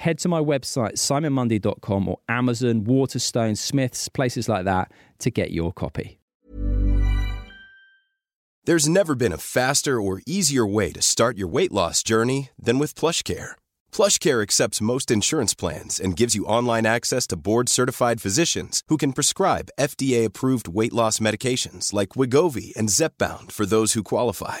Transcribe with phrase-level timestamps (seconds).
[0.00, 5.72] head to my website, simonmundie.com or Amazon, Waterstone, Smiths, places like that to get your
[5.72, 6.18] copy.
[8.64, 12.78] There's never been a faster or easier way to start your weight loss journey than
[12.78, 13.52] with PlushCare.
[13.92, 19.12] PlushCare accepts most insurance plans and gives you online access to board-certified physicians who can
[19.12, 24.60] prescribe FDA-approved weight loss medications like Wegovy and Zepbound for those who qualify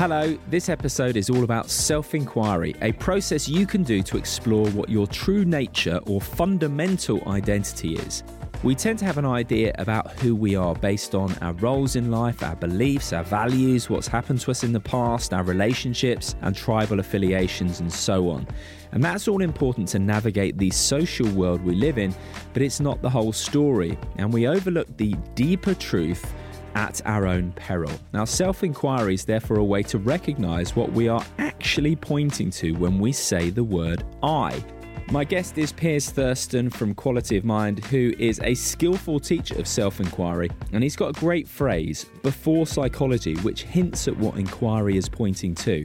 [0.00, 4.66] Hello, this episode is all about self inquiry, a process you can do to explore
[4.70, 8.22] what your true nature or fundamental identity is.
[8.62, 12.10] We tend to have an idea about who we are based on our roles in
[12.10, 16.56] life, our beliefs, our values, what's happened to us in the past, our relationships, and
[16.56, 18.48] tribal affiliations, and so on.
[18.92, 22.14] And that's all important to navigate the social world we live in,
[22.54, 23.98] but it's not the whole story.
[24.16, 26.32] And we overlook the deeper truth
[26.74, 27.92] at our own peril.
[28.12, 32.72] Now, self inquiry is therefore a way to recognize what we are actually pointing to
[32.72, 34.62] when we say the word I.
[35.10, 39.66] My guest is Piers Thurston from Quality of Mind, who is a skillful teacher of
[39.66, 40.48] self inquiry.
[40.72, 45.56] And he's got a great phrase, before psychology, which hints at what inquiry is pointing
[45.56, 45.84] to.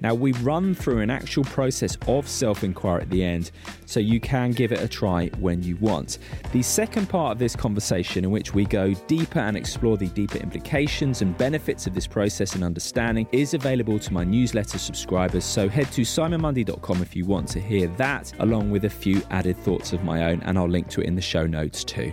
[0.00, 3.50] Now, we run through an actual process of self inquiry at the end,
[3.86, 6.18] so you can give it a try when you want.
[6.52, 10.38] The second part of this conversation, in which we go deeper and explore the deeper
[10.38, 15.44] implications and benefits of this process and understanding, is available to my newsletter subscribers.
[15.44, 19.56] So head to simonmundie.com if you want to hear that, along with a few added
[19.58, 22.12] thoughts of my own, and I'll link to it in the show notes too.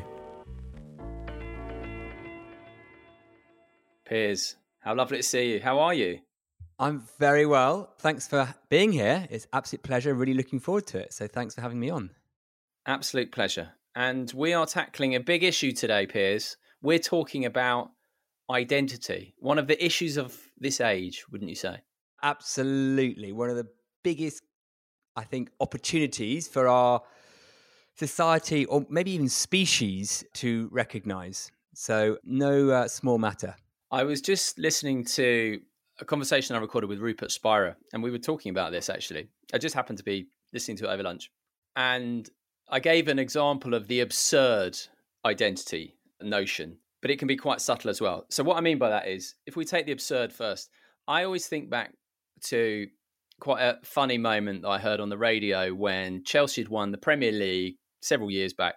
[4.05, 5.59] Piers, how lovely to see you.
[5.59, 6.19] How are you?
[6.79, 7.93] I'm very well.
[7.99, 9.27] Thanks for being here.
[9.29, 10.13] It's absolute pleasure.
[10.13, 11.13] Really looking forward to it.
[11.13, 12.09] So thanks for having me on.
[12.85, 13.69] Absolute pleasure.
[13.95, 16.57] And we are tackling a big issue today, Piers.
[16.81, 17.91] We're talking about
[18.49, 21.77] identity, one of the issues of this age, wouldn't you say?
[22.21, 23.31] Absolutely.
[23.31, 23.67] One of the
[24.03, 24.41] biggest,
[25.15, 27.01] I think, opportunities for our
[27.95, 31.51] society or maybe even species to recognize.
[31.75, 33.55] So, no uh, small matter.
[33.91, 35.59] I was just listening to
[36.03, 39.29] a conversation I recorded with Rupert Spira, and we were talking about this actually.
[39.53, 41.31] I just happened to be listening to it over lunch.
[41.77, 42.29] And
[42.69, 44.77] I gave an example of the absurd
[45.25, 48.25] identity notion, but it can be quite subtle as well.
[48.29, 50.69] So, what I mean by that is if we take the absurd first,
[51.07, 51.93] I always think back
[52.47, 52.87] to
[53.39, 56.97] quite a funny moment that I heard on the radio when Chelsea had won the
[56.97, 58.75] Premier League several years back.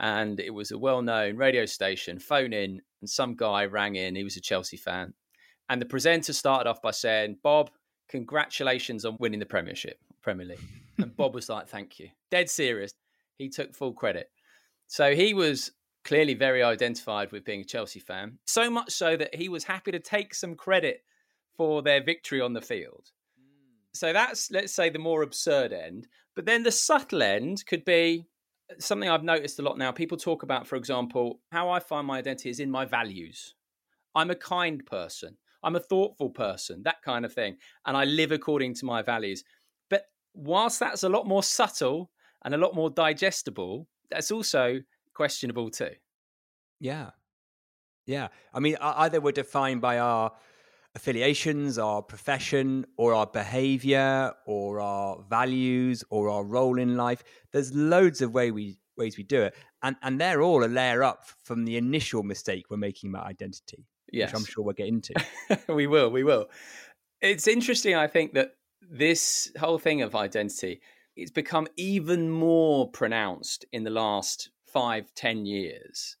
[0.00, 4.16] And it was a well known radio station, phone in, and some guy rang in.
[4.16, 5.14] He was a Chelsea fan.
[5.74, 7.68] And the presenter started off by saying, Bob,
[8.08, 10.60] congratulations on winning the Premiership, Premier League.
[10.98, 12.10] And Bob was like, thank you.
[12.30, 12.94] Dead serious.
[13.38, 14.30] He took full credit.
[14.86, 15.72] So he was
[16.04, 19.90] clearly very identified with being a Chelsea fan, so much so that he was happy
[19.90, 21.02] to take some credit
[21.56, 23.10] for their victory on the field.
[23.36, 23.96] Mm.
[23.96, 26.06] So that's, let's say, the more absurd end.
[26.36, 28.28] But then the subtle end could be
[28.78, 29.90] something I've noticed a lot now.
[29.90, 33.56] People talk about, for example, how I find my identity is in my values.
[34.14, 35.36] I'm a kind person.
[35.64, 37.56] I'm a thoughtful person, that kind of thing.
[37.86, 39.42] And I live according to my values.
[39.90, 42.10] But whilst that's a lot more subtle
[42.44, 44.80] and a lot more digestible, that's also
[45.14, 45.90] questionable too.
[46.80, 47.10] Yeah.
[48.06, 48.28] Yeah.
[48.52, 50.32] I mean, either we're defined by our
[50.94, 57.24] affiliations, our profession, or our behavior, or our values, or our role in life.
[57.52, 59.54] There's loads of way we, ways we do it.
[59.82, 63.86] And, and they're all a layer up from the initial mistake we're making about identity,
[64.12, 64.32] yes.
[64.32, 65.14] which I'm sure we'll get into.
[65.68, 66.46] we will, we will.
[67.20, 70.80] It's interesting, I think, that this whole thing of identity
[71.16, 76.16] it's become even more pronounced in the last five, ten years.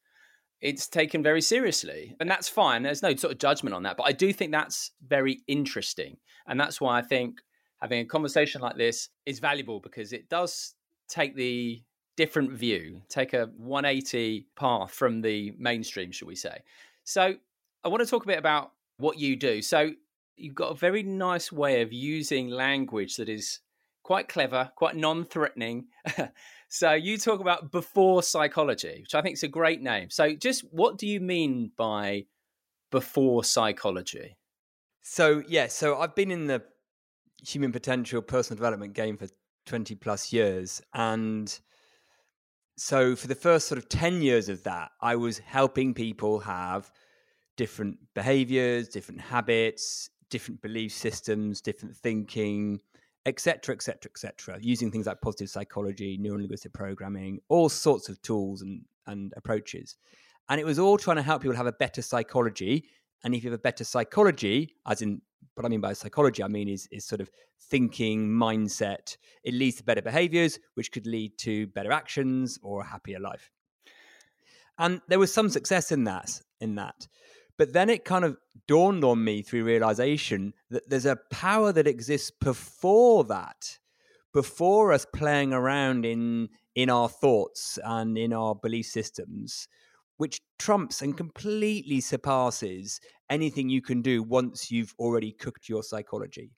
[0.60, 2.82] It's taken very seriously, and that's fine.
[2.82, 6.16] There's no sort of judgment on that, but I do think that's very interesting,
[6.46, 7.40] and that's why I think
[7.80, 10.74] having a conversation like this is valuable because it does
[11.08, 11.82] take the
[12.16, 16.62] different view, take a 180 path from the mainstream, shall we say.
[17.02, 17.34] So,
[17.84, 19.62] I want to talk a bit about what you do.
[19.62, 19.92] So,
[20.36, 23.60] you've got a very nice way of using language that is
[24.02, 25.86] quite clever, quite non threatening.
[26.68, 30.10] so, you talk about before psychology, which I think is a great name.
[30.10, 32.26] So, just what do you mean by
[32.90, 34.36] before psychology?
[35.02, 36.62] So, yeah, so I've been in the
[37.46, 39.28] human potential personal development game for
[39.66, 40.80] 20 plus years.
[40.94, 41.58] And
[42.76, 46.90] so for the first sort of 10 years of that, I was helping people have
[47.56, 52.80] different behaviors, different habits, different belief systems, different thinking,
[53.26, 58.62] etc., etc., etc., using things like positive psychology, neuro linguistic programming, all sorts of tools
[58.62, 59.96] and, and approaches.
[60.48, 62.84] And it was all trying to help people have a better psychology.
[63.22, 65.22] And if you have a better psychology, as in
[65.54, 67.30] what I mean by psychology, I mean is is sort of
[67.70, 69.16] thinking, mindset.
[69.42, 73.50] It leads to better behaviors, which could lead to better actions or a happier life.
[74.78, 77.06] And there was some success in that, in that.
[77.56, 78.36] But then it kind of
[78.66, 83.78] dawned on me through realization that there's a power that exists before that,
[84.32, 89.68] before us playing around in in our thoughts and in our belief systems,
[90.16, 96.50] which trumps and completely surpasses anything you can do once you've already cooked your psychology.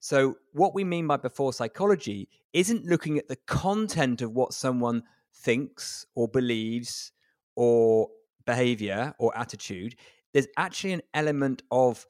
[0.00, 5.02] So, what we mean by before psychology isn't looking at the content of what someone
[5.34, 7.12] thinks or believes
[7.56, 8.08] or
[8.46, 9.96] behavior or attitude.
[10.32, 12.06] There's actually an element of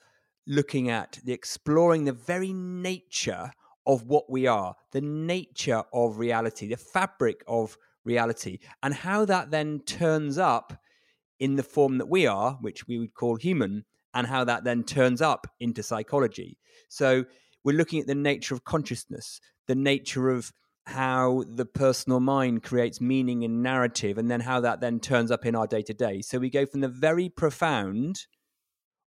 [0.47, 3.51] looking at the exploring the very nature
[3.87, 9.51] of what we are, the nature of reality, the fabric of reality, and how that
[9.51, 10.81] then turns up
[11.39, 13.85] in the form that we are, which we would call human,
[14.15, 16.59] and how that then turns up into psychology.
[16.89, 17.25] So
[17.65, 20.53] we're looking at the nature of consciousness, the nature of
[20.87, 25.45] how the personal mind creates meaning and narrative, and then how that then turns up
[25.45, 26.23] in our day to day.
[26.23, 28.27] So we go from the very profound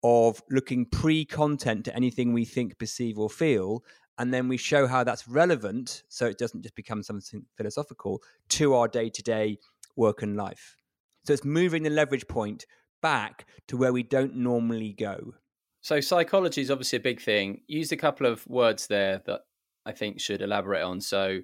[0.05, 3.85] of looking pre content to anything we think, perceive, or feel.
[4.19, 8.75] And then we show how that's relevant so it doesn't just become something philosophical to
[8.75, 9.59] our day to day
[9.97, 10.77] work and life.
[11.25, 12.67] So it's moving the leverage point
[13.01, 15.35] back to where we don't normally go.
[15.81, 17.63] So psychology is obviously a big thing.
[17.67, 19.41] Used a couple of words there that
[19.87, 21.01] I think should elaborate on.
[21.01, 21.41] So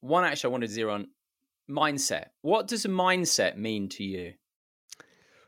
[0.00, 1.08] one actually I wanted to zero on
[1.70, 2.26] mindset.
[2.42, 4.32] What does a mindset mean to you?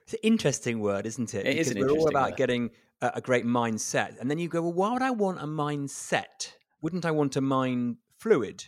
[0.04, 1.46] It's an interesting word, isn't it?
[1.46, 2.36] It because is we're all about word.
[2.36, 2.70] getting
[3.00, 4.18] a, a great mindset.
[4.20, 6.52] And then you go, well, why would I want a mindset?
[6.80, 8.64] Wouldn't I want a mind fluid?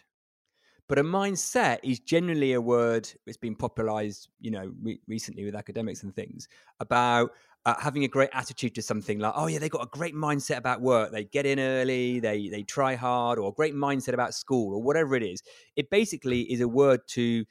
[0.88, 5.54] But a mindset is generally a word that's been popularized, you know, re- recently with
[5.54, 6.46] academics and things
[6.78, 7.30] about
[7.66, 10.58] uh, having a great attitude to something like, oh yeah, they got a great mindset
[10.58, 11.12] about work.
[11.12, 14.82] They get in early, they they try hard, or a great mindset about school, or
[14.82, 15.42] whatever it is.
[15.76, 17.44] It basically is a word to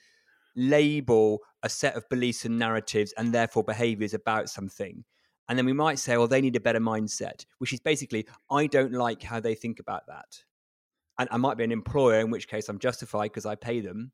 [0.55, 5.03] label a set of beliefs and narratives and therefore behaviors about something.
[5.49, 8.67] And then we might say, well, they need a better mindset, which is basically, I
[8.67, 10.43] don't like how they think about that
[11.19, 14.11] and I might be an employer, in which case I'm justified because I pay them.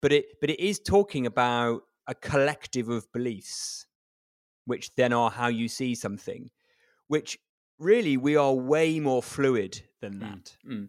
[0.00, 3.86] But it but it is talking about a collective of beliefs,
[4.70, 6.50] which then are how you see something,
[7.08, 7.38] which
[7.78, 10.56] really we are way more fluid than that.
[10.66, 10.88] mm.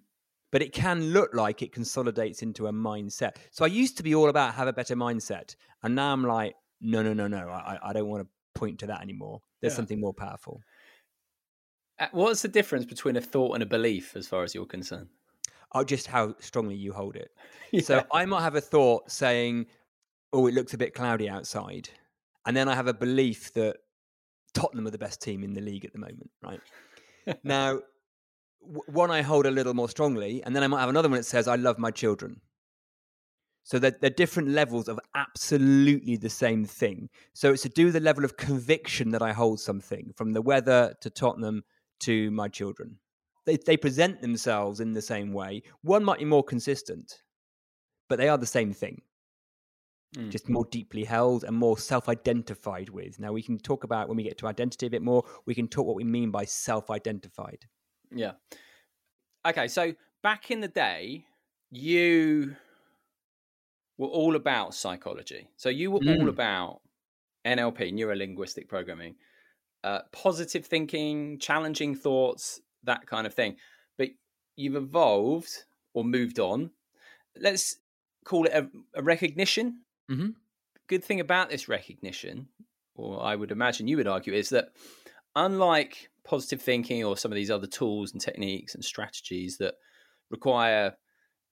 [0.52, 3.38] But it can look like it consolidates into a mindset.
[3.52, 6.56] So I used to be all about have a better mindset, and now I'm like,
[6.82, 7.50] no, no, no, no.
[7.50, 9.42] I, I don't want to point to that anymore.
[9.62, 9.78] There's Yeah.
[9.78, 10.62] something more powerful.
[12.00, 15.10] Uh, What's the difference between a thought and a belief, as far as you're concerned?
[15.74, 17.32] Oh, just how strongly you hold it.
[17.72, 17.82] Yeah.
[17.82, 19.68] So I might have a thought saying,
[20.34, 21.90] "Oh, it looks a bit cloudy outside,"
[22.46, 23.78] and then I have a belief that
[24.54, 26.30] Tottenham are the best team in the league at the moment.
[26.44, 26.60] Right
[27.44, 27.80] now,
[28.62, 31.18] w- one I hold a little more strongly, and then I might have another one
[31.18, 32.42] that says, "I love my children."
[33.64, 37.10] So they're, they're different levels of absolutely the same thing.
[37.34, 40.42] So it's to do with the level of conviction that I hold something, from the
[40.42, 41.64] weather to Tottenham
[42.02, 42.98] to my children.
[43.46, 45.64] They, they present themselves in the same way.
[45.82, 47.22] One might be more consistent,
[48.10, 49.02] but they are the same thing,
[50.18, 50.30] Mm.
[50.30, 53.18] just more deeply held and more self identified with.
[53.18, 55.70] Now, we can talk about when we get to identity a bit more, we can
[55.70, 57.66] talk what we mean by self identified.
[58.14, 58.34] Yeah.
[59.48, 61.26] Okay, so back in the day,
[61.70, 62.56] you
[63.98, 65.48] were all about psychology.
[65.56, 66.30] So you were all Mm.
[66.30, 66.82] about
[67.46, 69.16] NLP, neuro linguistic programming.
[69.84, 73.56] uh, positive thinking, challenging thoughts, that kind of thing.
[73.98, 74.10] But
[74.56, 75.64] you've evolved
[75.96, 76.70] or moved on.
[77.36, 77.78] Let's
[78.24, 79.82] call it a, a recognition.
[80.12, 80.30] Mm-hmm.
[80.88, 82.48] Good thing about this recognition,
[82.96, 84.70] or I would imagine you would argue, is that
[85.36, 89.76] unlike positive thinking or some of these other tools and techniques and strategies that
[90.30, 90.94] require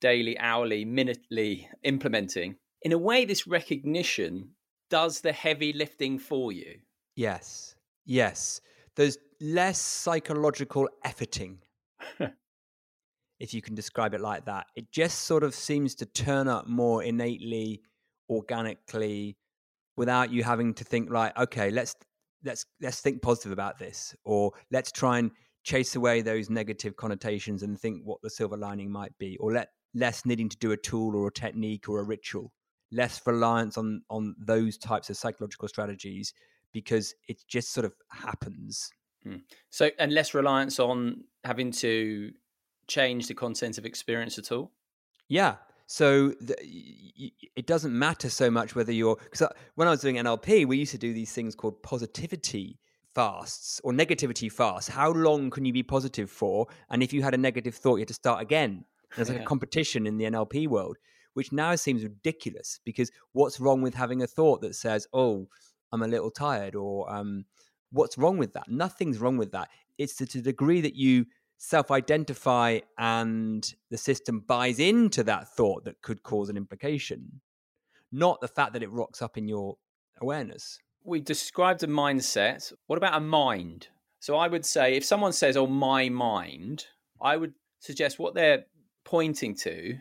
[0.02, 4.52] daily, hourly, minutely implementing, in a way, this recognition
[4.90, 6.80] does the heavy lifting for you.
[7.16, 7.76] Yes.
[8.06, 8.62] Yes.
[8.96, 11.58] There's less psychological efforting,
[13.40, 14.68] if you can describe it like that.
[14.76, 17.82] It just sort of seems to turn up more innately,
[18.30, 19.38] organically,
[19.98, 21.96] without you having to think, right, okay, let's
[22.44, 25.32] let's let's think positive about this, or let's try and
[25.64, 29.70] chase away those negative connotations and think what the silver lining might be, or let
[29.94, 32.52] less needing to do a tool or a technique or a ritual,
[32.92, 36.34] less reliance on on those types of psychological strategies
[36.72, 38.90] because it just sort of happens.
[39.26, 39.42] Mm.
[39.70, 42.32] So, and less reliance on having to
[42.88, 44.72] change the content of experience at all.
[45.28, 45.56] Yeah.
[45.92, 46.56] So the,
[47.56, 50.92] it doesn't matter so much whether you're because when I was doing NLP, we used
[50.92, 52.78] to do these things called positivity
[53.16, 54.88] fasts or negativity fasts.
[54.88, 56.68] How long can you be positive for?
[56.92, 58.86] And if you had a negative thought, you had to start again.
[59.16, 59.44] There's like yeah.
[59.44, 60.98] a competition in the NLP world,
[61.34, 65.48] which now seems ridiculous because what's wrong with having a thought that says, "Oh,
[65.92, 67.46] I'm a little tired," or um,
[67.92, 69.70] "What's wrong with that?" Nothing's wrong with that.
[69.98, 71.26] It's to the degree that you
[71.60, 77.42] self-identify and the system buys into that thought that could cause an implication,
[78.12, 79.78] not the fact that it rocks up in your
[80.22, 80.80] awareness.
[81.04, 82.72] We described a mindset.
[82.88, 83.90] What about a mind?
[84.22, 86.88] So I would say if someone says, "Oh, my mind,"
[87.22, 88.66] I would suggest what they're
[89.04, 89.98] pointing to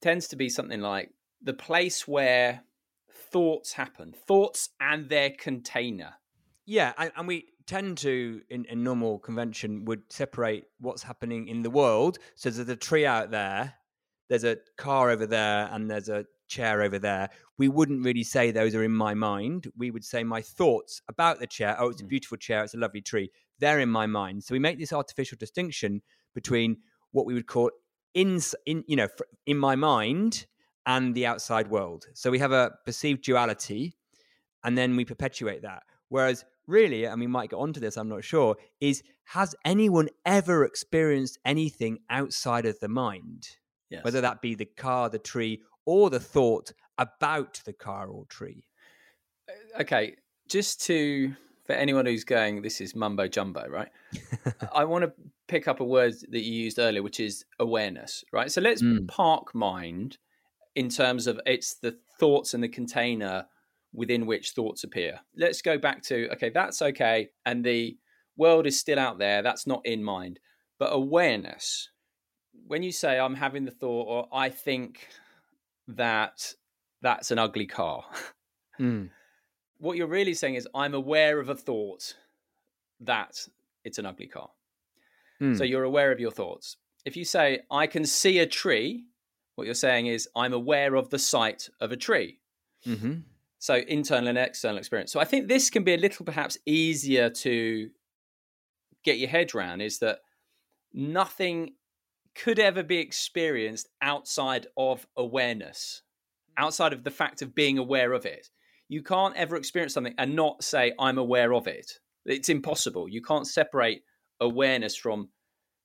[0.00, 1.10] tends to be something like
[1.42, 2.62] the place where
[3.32, 6.14] thoughts happen, thoughts and their container.
[6.66, 11.62] Yeah, and, and we tend to, in, in, normal convention, would separate what's happening in
[11.62, 12.18] the world.
[12.34, 13.74] So there's a tree out there,
[14.28, 17.30] there's a car over there, and there's a chair over there.
[17.58, 19.68] We wouldn't really say those are in my mind.
[19.76, 21.76] We would say my thoughts about the chair.
[21.78, 22.08] Oh, it's a mm.
[22.08, 22.64] beautiful chair.
[22.64, 23.30] It's a lovely tree.
[23.60, 24.42] They're in my mind.
[24.42, 26.02] So we make this artificial distinction
[26.34, 26.76] between
[27.12, 27.70] what we would call
[28.14, 29.06] in, in you know
[29.46, 30.46] in my mind
[30.86, 32.06] and the outside world.
[32.14, 33.94] So we have a perceived duality,
[34.64, 35.84] and then we perpetuate that.
[36.08, 40.64] Whereas really, and we might get onto this, I'm not sure, is has anyone ever
[40.64, 43.48] experienced anything outside of the mind?
[43.90, 44.04] Yes.
[44.04, 48.64] Whether that be the car, the tree, or the thought about the car or tree.
[49.48, 50.16] Uh, okay,
[50.48, 51.34] just to
[51.64, 53.90] for anyone who's going, this is mumbo jumbo, right?
[54.72, 55.12] I want to
[55.46, 58.50] pick up a word that you used earlier, which is awareness, right?
[58.50, 59.06] So let's mm.
[59.06, 60.18] park mind
[60.74, 63.46] in terms of it's the thoughts and the container
[63.92, 65.20] within which thoughts appear.
[65.36, 67.96] Let's go back to okay, that's okay, and the
[68.36, 69.42] world is still out there.
[69.42, 70.40] That's not in mind,
[70.78, 71.90] but awareness.
[72.66, 75.08] When you say I'm having the thought, or I think
[75.88, 76.52] that
[77.02, 78.04] that's an ugly car.
[78.78, 79.10] Mm
[79.80, 82.14] what you're really saying is I'm aware of a thought
[83.00, 83.36] that
[83.84, 84.50] it's an ugly car.
[85.40, 85.56] Mm.
[85.56, 86.76] So you're aware of your thoughts.
[87.06, 89.06] If you say I can see a tree,
[89.54, 92.40] what you're saying is I'm aware of the sight of a tree.
[92.86, 93.14] Mm-hmm.
[93.60, 95.12] So internal and external experience.
[95.12, 97.90] So I think this can be a little perhaps easier to
[99.04, 100.20] get your head around is that
[100.94, 101.74] nothing
[102.34, 106.02] could ever be experienced outside of awareness,
[106.50, 106.62] mm.
[106.62, 108.48] outside of the fact of being aware of it.
[108.88, 111.92] You can't ever experience something and not say i'm aware of it.
[112.24, 113.08] It's impossible.
[113.08, 114.02] You can't separate
[114.40, 115.28] awareness from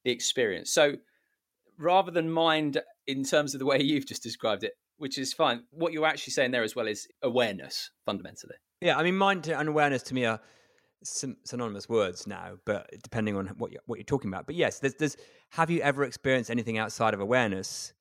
[0.05, 0.71] the experience.
[0.71, 0.95] So
[1.77, 5.63] rather than mind in terms of the way you've just described it which is fine
[5.71, 9.69] what you're actually saying there as well is awareness fundamentally yeah i mean mind and
[9.69, 10.39] awareness to me are
[11.03, 14.95] synonymous words now but depending on what you're, what you're talking about but yes there's,
[14.95, 15.17] there's
[15.49, 17.93] have you ever experienced anything outside of awareness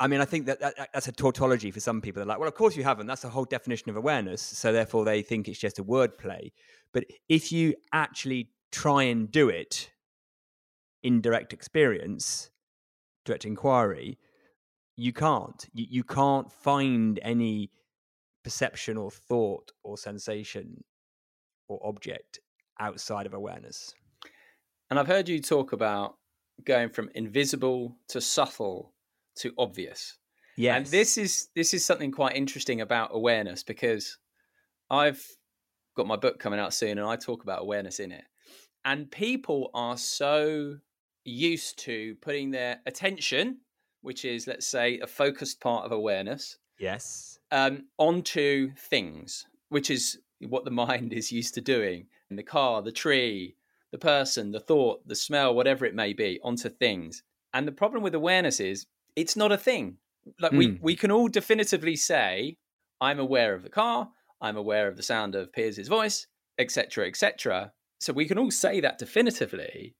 [0.00, 2.20] I mean, I think that, that, that's a tautology for some people.
[2.20, 3.06] They're like, well, of course you haven't.
[3.06, 4.40] That's the whole definition of awareness.
[4.40, 6.52] So therefore, they think it's just a word play.
[6.94, 9.90] But if you actually try and do it
[11.02, 12.50] in direct experience,
[13.26, 14.18] direct inquiry,
[15.00, 15.66] you can't.
[15.72, 17.70] You, you can't find any
[18.44, 20.84] perception or thought or sensation
[21.68, 22.40] or object
[22.78, 23.94] outside of awareness.
[24.90, 26.16] And I've heard you talk about
[26.64, 28.92] going from invisible to subtle
[29.36, 30.18] to obvious.
[30.56, 30.76] Yeah.
[30.76, 34.18] And this is this is something quite interesting about awareness because
[34.90, 35.24] I've
[35.96, 38.24] got my book coming out soon and I talk about awareness in it.
[38.84, 40.76] And people are so
[41.24, 43.60] used to putting their attention,
[44.02, 50.18] which is let's say a focused part of awareness, yes, um, onto things, which is
[50.40, 52.06] what the mind is used to doing.
[52.30, 53.56] in the car, the tree,
[53.90, 57.22] the person, the thought, the smell, whatever it may be, onto things.
[57.52, 59.96] And the problem with awareness is it's not a thing.
[60.38, 60.58] Like mm.
[60.58, 62.56] we, we can all definitively say,
[63.00, 64.08] I'm aware of the car,
[64.40, 66.26] I'm aware of the sound of Piers's voice,
[66.58, 67.72] etc., etc.
[67.98, 69.96] So we can all say that definitively.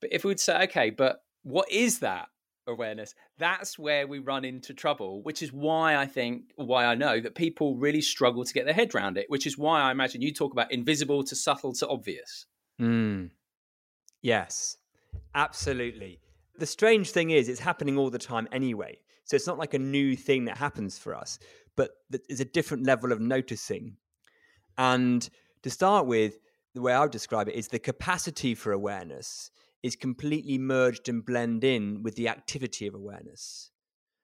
[0.00, 2.28] But if we would say, okay, but what is that
[2.70, 3.14] awareness?
[3.38, 7.34] That's where we run into trouble, which is why I think, why I know that
[7.34, 10.32] people really struggle to get their head around it, which is why I imagine you
[10.32, 12.46] talk about invisible to subtle to obvious.
[12.80, 13.30] Mm.
[14.22, 14.76] Yes,
[15.34, 16.20] absolutely.
[16.58, 18.98] The strange thing is, it's happening all the time anyway.
[19.24, 21.38] So it's not like a new thing that happens for us,
[21.76, 23.96] but there's a different level of noticing.
[24.76, 25.28] And
[25.62, 26.38] to start with,
[26.74, 29.50] the way I would describe it is the capacity for awareness
[29.82, 33.70] is completely merged and blend in with the activity of awareness.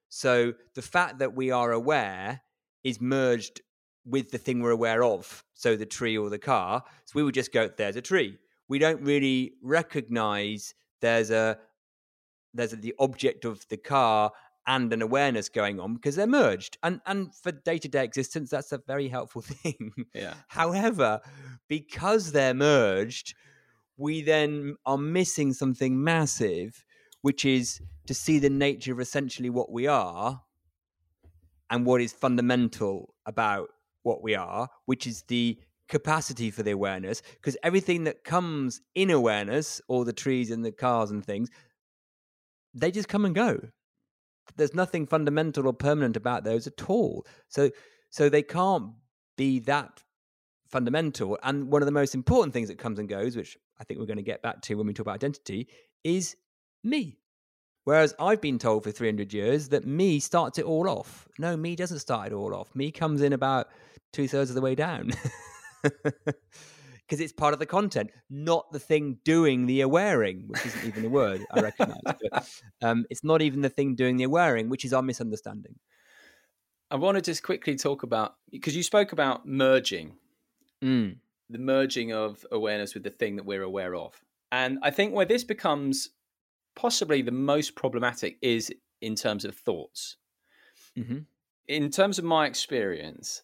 [0.09, 2.43] So the fact that we are aware
[2.85, 3.61] is merged
[4.05, 5.45] with the thing we're aware of.
[5.55, 6.83] So the tree or the car.
[7.05, 8.39] So we would just go, there's a tree.
[8.69, 11.59] We don't really recognize there's a
[12.55, 14.33] there's a, the object of the car
[14.67, 16.79] and an awareness going on because they're merged.
[16.83, 19.93] And and for day-to-day existence, that's a very helpful thing.
[20.15, 20.35] Yeah.
[20.49, 21.21] However,
[21.69, 23.35] because they're merged,
[23.97, 26.85] we then are missing something massive,
[27.23, 30.43] which is to see the nature of essentially what we are
[31.71, 33.69] and what is fundamental about
[34.03, 37.23] what we are, which is the capacity for the awareness.
[37.35, 41.49] Because everything that comes in awareness, all the trees and the cars and things,
[42.75, 43.61] they just come and go.
[44.57, 47.27] There's nothing fundamental or permanent about those at all.
[47.49, 47.71] So,
[48.11, 48.93] so they can't
[49.37, 50.03] be that
[50.69, 51.39] fundamental.
[51.43, 54.07] And one of the most important things that comes and goes, which I think we're
[54.07, 55.69] going to get back to when we talk about identity,
[56.05, 56.37] is
[56.83, 57.19] me.
[57.85, 61.29] Whereas I've been told for 300 years that me starts it all off.
[61.39, 62.75] No, me doesn't start it all off.
[62.75, 63.69] Me comes in about
[64.13, 65.13] two thirds of the way down.
[67.09, 71.05] Because it's part of the content, not the thing doing the awareing, which isn't even
[71.05, 72.01] a word I recognize.
[72.03, 72.51] But
[72.83, 75.77] um, it's not even the thing doing the awareing, which is our misunderstanding.
[76.91, 80.15] I want to just quickly talk about because you spoke about merging
[80.83, 81.17] Mm.
[81.51, 84.21] The merging of awareness with the thing that we're aware of.
[84.53, 86.11] And I think where this becomes
[86.75, 90.17] possibly the most problematic is in terms of thoughts.
[90.97, 91.19] Mm-hmm.
[91.69, 93.43] In terms of my experience,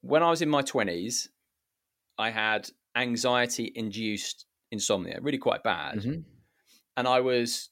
[0.00, 1.28] when I was in my 20s,
[2.18, 5.98] I had anxiety induced insomnia, really quite bad.
[5.98, 6.20] Mm-hmm.
[6.96, 7.70] And I was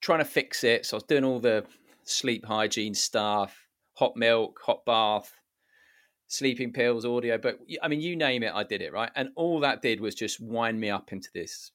[0.00, 0.86] trying to fix it.
[0.86, 1.64] So I was doing all the
[2.04, 5.32] sleep hygiene stuff, hot milk, hot bath,
[6.28, 9.10] sleeping pills, audio, but I mean, you name it, I did it, right?
[9.16, 11.72] And all that did was just wind me up into this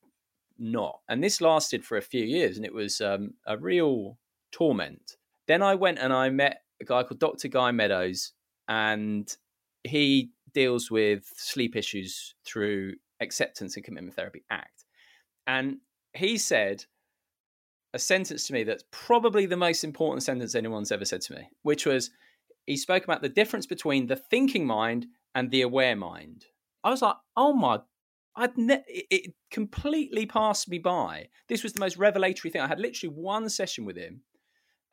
[0.58, 1.00] knot.
[1.10, 4.18] And this lasted for a few years and it was um, a real
[4.52, 5.18] torment.
[5.48, 7.48] Then I went and I met a guy called Dr.
[7.48, 8.34] Guy Meadows,
[8.68, 9.36] and
[9.84, 14.86] he deals with sleep issues through Acceptance and Commitment Therapy ACT.
[15.48, 15.78] And
[16.13, 16.86] he said
[17.94, 21.50] a sentence to me that's probably the most important sentence anyone's ever said to me,
[21.63, 22.12] which was,
[22.65, 26.45] he spoke about the difference between the thinking mind and the aware mind.
[26.84, 27.80] I was like, oh my,
[28.36, 31.28] I'd ne- it completely passed me by.
[31.49, 32.62] This was the most revelatory thing.
[32.62, 34.21] I had literally one session with him,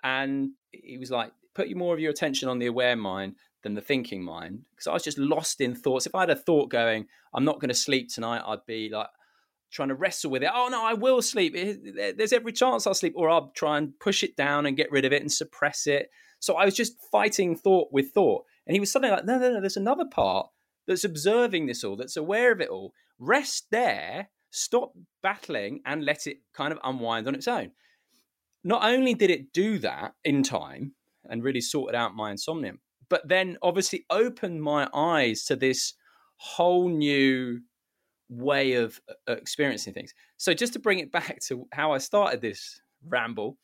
[0.03, 3.81] and he was like, put more of your attention on the aware mind than the
[3.81, 6.07] thinking mind because I was just lost in thoughts.
[6.07, 9.09] If I had a thought going, I'm not going to sleep tonight, I'd be like
[9.71, 10.51] trying to wrestle with it.
[10.53, 11.55] Oh no, I will sleep.
[11.55, 15.05] There's every chance I'll sleep, or I'll try and push it down and get rid
[15.05, 16.11] of it and suppress it.
[16.41, 18.45] So I was just fighting thought with thought.
[18.67, 20.49] And he was suddenly like, no, no, no, there's another part
[20.87, 22.93] that's observing this all, that's aware of it all.
[23.19, 27.73] Rest there, stop battling, and let it kind of unwind on its own.
[28.65, 30.95] Not only did it do that in time
[31.29, 32.75] and really sorted out my insomnia,
[33.09, 35.95] but then obviously opened my eyes to this
[36.37, 37.61] whole new
[38.31, 40.15] way of uh, experiencing things.
[40.39, 43.59] So just to bring it back to how I started this ramble,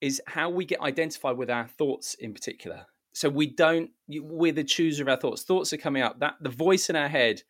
[0.00, 2.86] is how we get identified with our thoughts in particular.
[3.12, 5.42] So we don't we're the chooser of our thoughts.
[5.42, 6.20] Thoughts are coming up.
[6.20, 7.42] That the voice in our head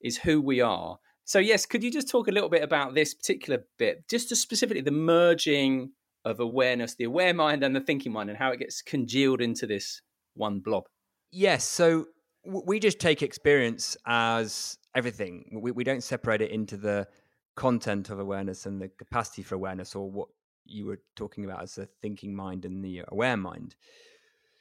[0.00, 0.98] is who we are.
[1.24, 4.80] So yes, could you just talk a little bit about this particular bit, just specifically
[4.80, 5.90] the merging
[6.24, 9.66] of awareness, the aware mind and the thinking mind, and how it gets congealed into
[9.66, 10.00] this
[10.34, 10.84] one blob?
[11.30, 11.64] Yes.
[11.64, 12.06] So
[12.44, 15.60] we just take experience as everything.
[15.62, 17.08] We, we don't separate it into the
[17.56, 20.28] content of awareness and the capacity for awareness or what
[20.64, 23.74] you were talking about as the thinking mind and the aware mind.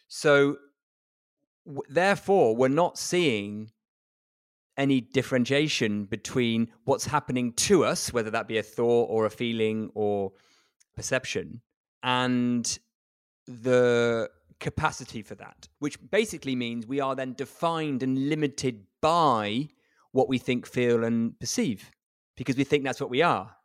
[0.08, 0.58] So,
[1.66, 3.72] w- therefore, we're not seeing
[4.78, 9.92] any differentiation between what's happening to us, whether that be a thought or a feeling
[9.94, 10.32] or
[10.96, 11.62] perception,
[12.02, 12.80] and
[13.46, 19.68] the capacity for that, which basically means we are then defined and limited by
[20.12, 21.92] what we think, feel, and perceive
[22.36, 23.56] because we think that's what we are.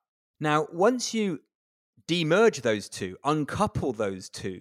[0.41, 1.41] Now, once you
[2.09, 4.61] demerge those two, uncouple those two,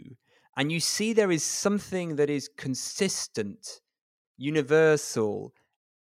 [0.56, 3.82] and you see there is something that is consistent,
[4.38, 5.54] universal,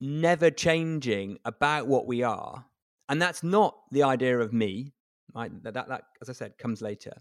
[0.01, 2.65] never changing about what we are,
[3.07, 4.93] and that's not the idea of me.
[5.33, 5.51] Right?
[5.63, 7.13] That, that, that, as I said, comes later.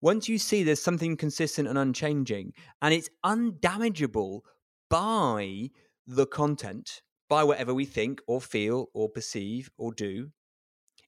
[0.00, 4.40] Once you see there's something consistent and unchanging, and it's undamageable
[4.88, 5.70] by
[6.06, 10.28] the content, by whatever we think or feel or perceive or do,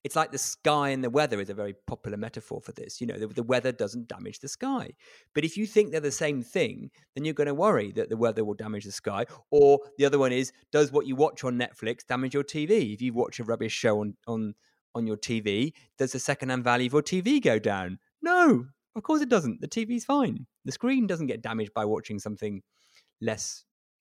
[0.05, 2.99] it's like the sky and the weather is a very popular metaphor for this.
[2.99, 4.93] You know, the, the, weather doesn't damage the sky.
[5.35, 8.17] But if you think they're the same thing, then you're going to worry that the
[8.17, 9.27] weather will damage the sky.
[9.51, 12.95] Or the other one is, does what you watch on Netflix damage your TV?
[12.95, 14.55] If you watch a rubbish show on on
[14.95, 17.99] on your TV, does the secondhand value of your TV go down?
[18.23, 18.65] No,
[18.97, 19.61] of course it doesn't.
[19.61, 20.47] The TV's fine.
[20.65, 22.63] The screen doesn't get damaged by watching something
[23.21, 23.67] less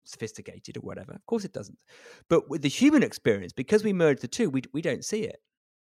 [0.09, 1.13] sophisticated or whatever.
[1.13, 1.79] Of course it doesn't.
[2.29, 5.41] But with the human experience, because we merge the two, we, we don't see it.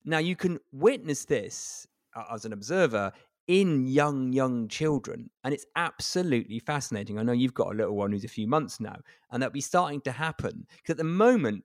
[0.06, 3.12] Now, you can witness this uh, as an observer
[3.48, 7.20] in young, young children, and it's absolutely fascinating.
[7.20, 8.98] I know you've got a little one who's a few months now,
[9.32, 11.64] and that'll be starting to happen because at the moment,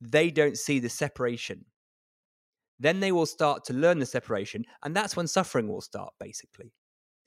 [0.00, 1.64] they don't see the separation.
[2.78, 6.72] Then they will start to learn the separation, and that's when suffering will start, basically.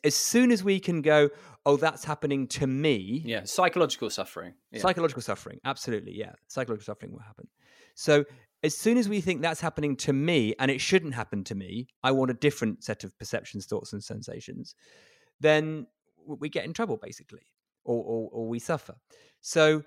[0.04, 1.30] As soon as we can go,
[1.66, 3.22] oh, that's happening to me.
[3.26, 4.54] Yeah, psychological suffering.
[4.72, 4.82] Yeah.
[4.82, 6.14] Psychological suffering, absolutely.
[6.18, 7.48] Yeah, psychological suffering will happen.
[7.96, 8.26] So
[8.64, 11.88] as soon as we think that's happening to me and it shouldn't happen to me,
[12.04, 14.76] I want a different set of perceptions, thoughts, and sensations,
[15.40, 15.88] then
[16.26, 17.46] we get in trouble basically,
[17.84, 18.96] or, or, or we suffer.
[19.42, 19.84] So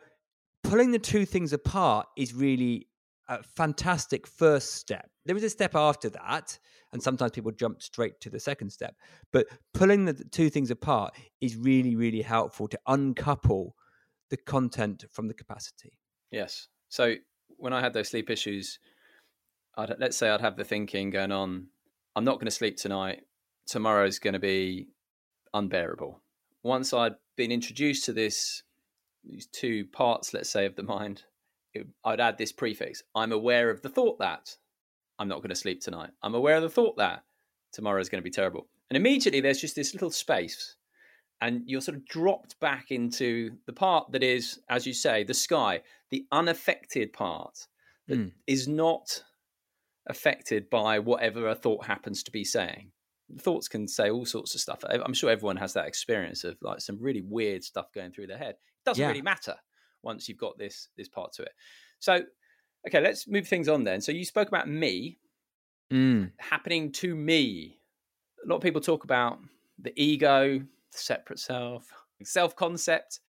[0.62, 2.88] pulling the two things apart is really
[3.28, 5.08] a fantastic first step.
[5.24, 6.58] There is a step after that,
[6.92, 8.94] and sometimes people jump straight to the second step.
[9.32, 13.74] But pulling the two things apart is really, really helpful to uncouple
[14.30, 15.98] the content from the capacity.
[16.30, 16.68] Yes.
[16.88, 17.14] So
[17.58, 18.78] when I had those sleep issues,
[19.76, 21.66] I'd, let's say I'd have the thinking going on,
[22.14, 23.22] I'm not going to sleep tonight.
[23.66, 24.88] Tomorrow's going to be
[25.52, 26.22] unbearable.
[26.62, 28.62] Once I'd been introduced to this,
[29.24, 31.24] these two parts, let's say, of the mind,
[32.04, 33.02] I'd add this prefix.
[33.14, 34.56] I'm aware of the thought that
[35.18, 36.10] I'm not going to sleep tonight.
[36.22, 37.24] I'm aware of the thought that
[37.72, 38.68] tomorrow is going to be terrible.
[38.90, 40.76] And immediately there's just this little space
[41.40, 45.34] and you're sort of dropped back into the part that is, as you say, the
[45.34, 47.66] sky, the unaffected part
[48.08, 48.32] that mm.
[48.46, 49.22] is not
[50.06, 52.90] affected by whatever a thought happens to be saying.
[53.40, 54.84] Thoughts can say all sorts of stuff.
[54.88, 58.38] I'm sure everyone has that experience of like some really weird stuff going through their
[58.38, 58.50] head.
[58.50, 59.08] It doesn't yeah.
[59.08, 59.56] really matter
[60.02, 61.52] once you've got this this part to it.
[61.98, 62.20] So,
[62.86, 64.00] okay, let's move things on then.
[64.00, 65.18] So you spoke about me
[65.92, 66.30] mm.
[66.38, 67.80] happening to me.
[68.44, 69.38] A lot of people talk about
[69.78, 71.86] the ego, the separate self,
[72.22, 73.20] self concept,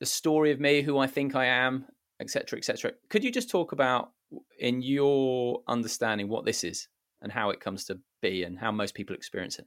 [0.00, 1.86] the story of me, who I think I am,
[2.20, 2.92] etc., etc.
[3.08, 4.10] Could you just talk about,
[4.58, 6.88] in your understanding, what this is
[7.22, 9.66] and how it comes to be and how most people experience it?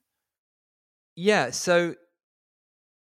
[1.16, 1.52] Yeah.
[1.52, 1.96] So,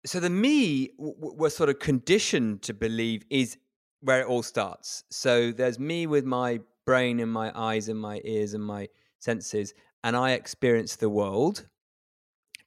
[0.06, 3.58] so the me we're sort of conditioned to believe is
[4.00, 5.04] where it all starts.
[5.10, 8.88] So there's me with my brain and my eyes and my ears and my
[9.18, 11.66] senses, and I experience the world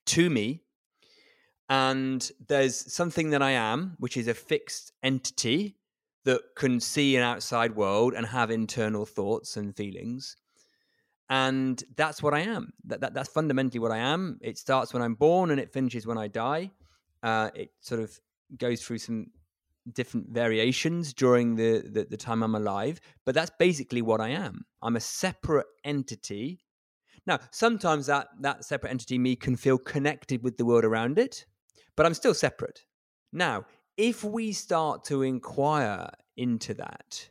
[0.06, 0.62] to me
[1.70, 5.76] and there's something that I am, which is a fixed entity
[6.24, 10.36] that can see an outside world and have internal thoughts and feelings.
[11.30, 12.72] And that's what I am.
[12.86, 14.40] That, that, that's fundamentally what I am.
[14.42, 16.72] It starts when I'm born and it finishes when I die.
[17.22, 18.18] Uh, it sort of
[18.56, 19.26] goes through some
[19.92, 24.64] different variations during the, the, the time I'm alive, but that's basically what I am.
[24.82, 26.60] I'm a separate entity.
[27.26, 31.44] Now, sometimes that, that separate entity, me, can feel connected with the world around it
[32.00, 32.84] but I'm still separate.
[33.32, 37.28] Now, if we start to inquire into that,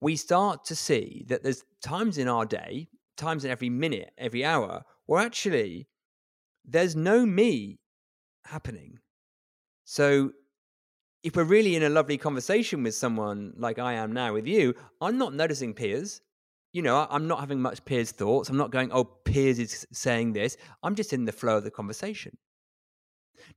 [0.00, 4.44] we start to see that there's times in our day, times in every minute, every
[4.44, 5.88] hour, where actually
[6.64, 7.79] there's no me
[8.44, 8.98] happening.
[9.84, 10.32] So
[11.22, 14.74] if we're really in a lovely conversation with someone like I am now with you,
[15.00, 16.20] I'm not noticing Piers.
[16.72, 18.48] You know, I'm not having much Piers' thoughts.
[18.48, 20.56] I'm not going, oh, Piers is saying this.
[20.82, 22.36] I'm just in the flow of the conversation.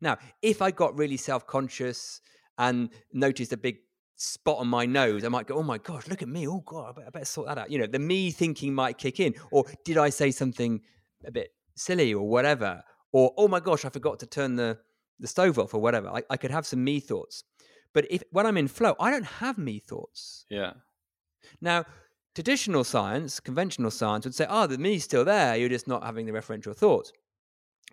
[0.02, 2.22] Now, if I got really self conscious
[2.58, 3.78] and noticed a big
[4.16, 6.48] spot on my nose, I might go, oh my gosh, look at me.
[6.48, 7.72] Oh God, I better, I better sort that out.
[7.72, 9.36] You know, the me thinking might kick in.
[9.52, 10.82] Or did I say something
[11.26, 12.84] a bit silly or whatever?
[13.14, 14.80] Or, oh my gosh, I forgot to turn the,
[15.20, 16.10] the stove off or whatever.
[16.10, 17.44] I, I could have some me thoughts.
[17.94, 20.46] But if when I'm in flow, I don't have me thoughts.
[20.50, 20.74] Yeah.
[21.62, 21.86] Now,
[22.34, 25.56] traditional science, conventional science would say, oh, the me's still there.
[25.56, 27.14] You're just not having the referential thoughts.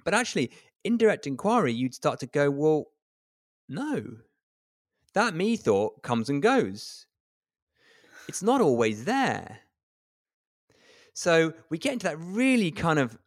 [0.02, 0.50] But actually,
[0.82, 2.86] indirect inquiry, you'd start to go, well,
[3.68, 4.02] no,
[5.12, 7.06] that me thought comes and goes.
[8.30, 9.58] it's not always there.
[11.14, 13.18] So we get into that really kind of,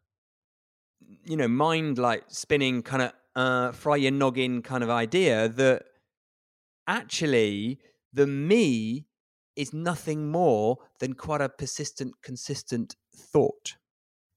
[1.26, 5.84] you know, mind like spinning kind of uh, fry your noggin kind of idea that
[6.88, 7.80] actually
[8.12, 9.08] the me
[9.56, 13.76] is nothing more than quite a persistent, consistent thought.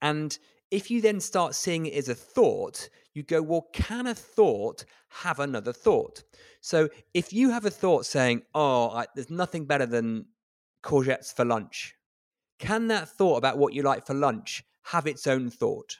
[0.02, 0.38] And
[0.70, 4.84] if you then start seeing it as a thought, you go, well, can a thought
[5.08, 6.22] have another thought?
[6.60, 10.26] So if you have a thought saying, oh, I, there's nothing better than
[10.82, 11.94] courgettes for lunch,
[12.58, 15.98] can that thought about what you like for lunch have its own thought?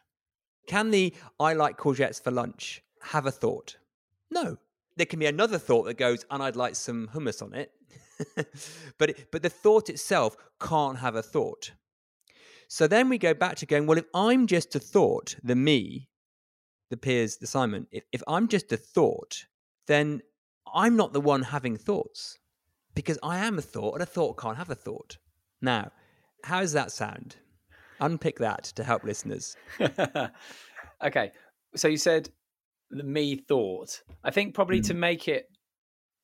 [0.66, 3.76] Can the I like courgettes for lunch have a thought?
[4.30, 4.58] No.
[4.96, 7.70] There can be another thought that goes, and I'd like some hummus on it.
[8.98, 11.72] but, but the thought itself can't have a thought.
[12.68, 16.08] So then we go back to going, well, if I'm just a thought, the me,
[16.90, 19.44] the Piers, the Simon, if, if I'm just a thought,
[19.86, 20.22] then
[20.72, 22.38] I'm not the one having thoughts
[22.94, 25.18] because I am a thought and a thought can't have a thought.
[25.60, 25.92] Now,
[26.44, 27.36] how does that sound?
[28.00, 29.56] Unpick that to help listeners.
[31.04, 31.32] okay.
[31.74, 32.30] So you said
[32.90, 34.02] the me thought.
[34.24, 34.86] I think probably mm.
[34.88, 35.46] to make it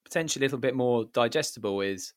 [0.04, 2.12] potentially a little bit more digestible is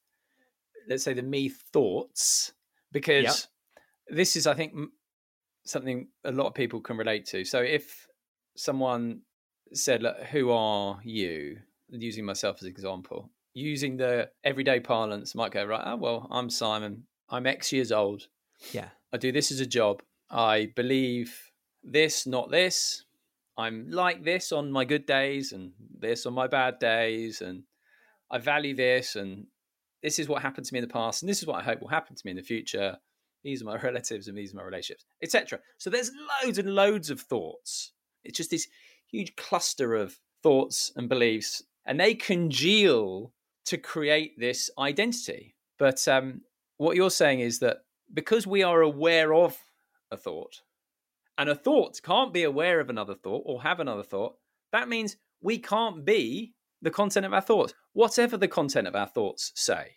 [0.88, 2.54] let's say the me thoughts
[2.92, 3.36] because yep.
[4.18, 4.74] this is I think
[5.66, 7.44] something a lot of people can relate to.
[7.44, 8.08] So if
[8.56, 9.22] someone
[9.74, 11.58] said, Look, "Who are you?"
[11.90, 15.84] using myself as an example, using the everyday parlance, might go right.
[15.86, 17.04] Oh well, I'm Simon.
[17.30, 18.28] I'm X years old.
[18.72, 18.90] Yeah.
[19.16, 20.04] I do this as a job.
[20.30, 21.50] I believe
[21.86, 23.06] this, not this.
[23.58, 27.40] I'm like this on my good days and this on my bad days.
[27.40, 27.64] And
[28.30, 29.16] I value this.
[29.16, 29.48] And
[30.04, 31.24] this is what happened to me in the past.
[31.24, 32.98] And this is what I hope will happen to me in the future.
[33.46, 35.60] These are my relatives and these are my relationships, etc.
[35.78, 36.12] So there's
[36.44, 37.94] loads and loads of thoughts.
[38.26, 38.68] It's just this
[39.08, 41.64] huge cluster of thoughts and beliefs.
[41.86, 43.32] And they congeal
[43.68, 45.56] to create this identity.
[45.80, 46.42] But um,
[46.76, 49.58] what you're saying is that because we are aware of
[50.12, 50.62] a thought,
[51.38, 54.36] and a thought can't be aware of another thought or have another thought,
[54.72, 59.08] that means we can't be the content of our thoughts, whatever the content of our
[59.08, 59.92] thoughts say.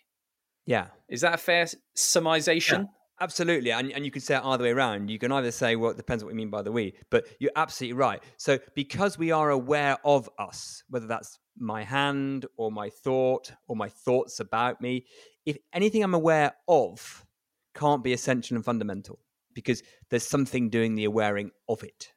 [0.65, 0.87] Yeah.
[1.07, 2.81] Is that a fair summation?
[2.81, 2.87] Yeah,
[3.21, 3.71] absolutely.
[3.71, 5.09] And, and you can say it either way around.
[5.09, 7.51] You can either say, well, it depends what we mean by the we, but you're
[7.55, 8.21] absolutely right.
[8.37, 13.75] So because we are aware of us, whether that's my hand or my thought or
[13.75, 15.05] my thoughts about me,
[15.45, 17.25] if anything I'm aware of
[17.79, 19.19] can't be essential and fundamental
[19.53, 22.11] because there's something doing the awareing of it.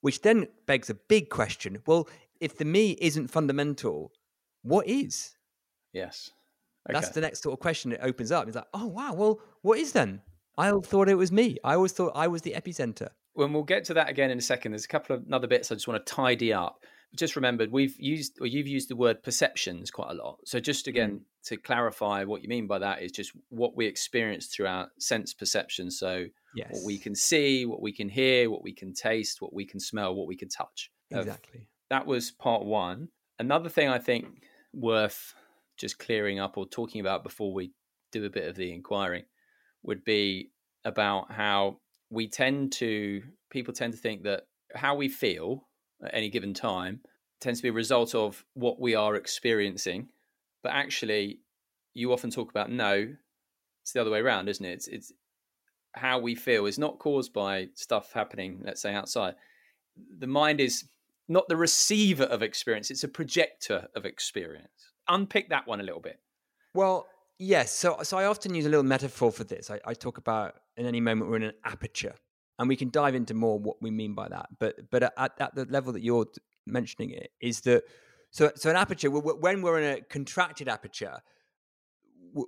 [0.00, 1.78] Which then begs a big question.
[1.86, 2.08] Well,
[2.40, 4.12] if the me isn't fundamental,
[4.62, 5.34] what is?
[5.92, 6.30] Yes.
[6.88, 6.98] Okay.
[6.98, 8.46] That's the next sort of question it opens up.
[8.46, 10.20] It's like, oh wow, well, what is then?
[10.56, 11.56] I thought it was me.
[11.64, 13.08] I always thought I was the epicenter.
[13.34, 15.70] When we'll get to that again in a second, there's a couple of other bits
[15.70, 16.84] I just want to tidy up
[17.16, 20.38] just remembered we've used or you've used the word perceptions quite a lot.
[20.44, 20.88] So just mm.
[20.88, 21.20] again mm.
[21.48, 25.32] To clarify what you mean by that is just what we experience through our sense
[25.32, 25.90] perception.
[25.90, 26.68] So yes.
[26.70, 29.80] what we can see, what we can hear, what we can taste, what we can
[29.80, 30.90] smell, what we can touch.
[31.10, 31.68] Exactly.
[31.90, 33.08] That was part one.
[33.38, 34.26] Another thing I think
[34.74, 35.34] worth
[35.78, 37.72] just clearing up or talking about before we
[38.12, 39.24] do a bit of the inquiring
[39.82, 40.50] would be
[40.84, 41.78] about how
[42.10, 44.42] we tend to people tend to think that
[44.74, 45.66] how we feel
[46.04, 47.00] at any given time
[47.40, 50.08] tends to be a result of what we are experiencing.
[50.62, 51.40] But actually,
[51.94, 53.14] you often talk about no,
[53.82, 54.72] it's the other way around, isn't it?
[54.72, 55.12] It's, it's
[55.94, 59.34] how we feel is not caused by stuff happening, let's say outside.
[60.18, 60.84] The mind is
[61.28, 64.92] not the receiver of experience, it's a projector of experience.
[65.08, 66.20] Unpick that one a little bit.
[66.74, 67.06] Well,
[67.38, 67.72] yes.
[67.72, 69.70] So, so I often use a little metaphor for this.
[69.70, 72.14] I, I talk about in any moment we're in an aperture
[72.58, 74.48] and we can dive into more what we mean by that.
[74.58, 76.26] But but at, at the level that you're
[76.66, 77.84] mentioning it is that
[78.38, 81.18] so so an aperture when we're in a contracted aperture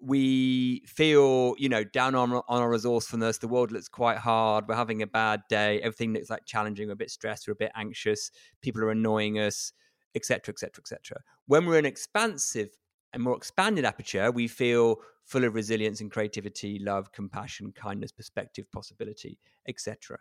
[0.03, 4.75] we feel you know down on on our resourcefulness the world looks quite hard we're
[4.75, 7.73] having a bad day everything looks like challenging we're a bit stressed we're a bit
[7.75, 8.31] anxious
[8.63, 9.73] people are annoying us
[10.15, 12.69] etc etc etc when we're in expansive
[13.13, 15.01] and more expanded aperture we feel
[15.31, 20.19] full of resilience and creativity, love, compassion, kindness, perspective, possibility, etc.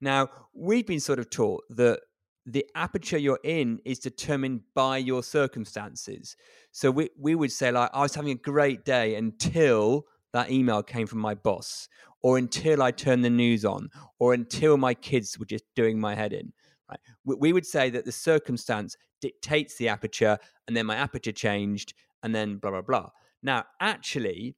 [0.00, 2.00] Now, we've been sort of taught that
[2.46, 6.36] the aperture you're in is determined by your circumstances.
[6.70, 10.82] So we, we would say, like, I was having a great day until that email
[10.82, 11.88] came from my boss,
[12.22, 16.14] or until I turned the news on, or until my kids were just doing my
[16.14, 16.52] head in.
[16.88, 17.00] Right?
[17.24, 21.94] We, we would say that the circumstance dictates the aperture, and then my aperture changed,
[22.22, 23.10] and then blah, blah, blah.
[23.42, 24.54] Now, actually,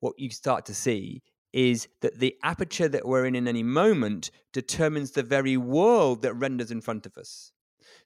[0.00, 4.30] what you start to see is that the aperture that we're in in any moment
[4.52, 7.52] determines the very world that renders in front of us.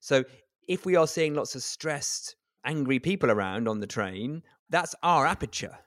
[0.00, 0.24] So,
[0.66, 5.26] if we are seeing lots of stressed, angry people around on the train, that's our
[5.26, 5.78] aperture.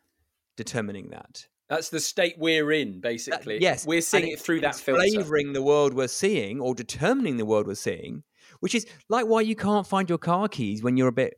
[0.57, 1.47] determining that.
[1.69, 3.55] That's the state we're in, uh, basically.
[3.55, 5.01] That, yes, we're seeing it through that filter.
[5.01, 8.23] Flavoring the world we're seeing, or determining the world we're seeing,
[8.59, 11.35] which is like why you can't find your car keys when you're a bit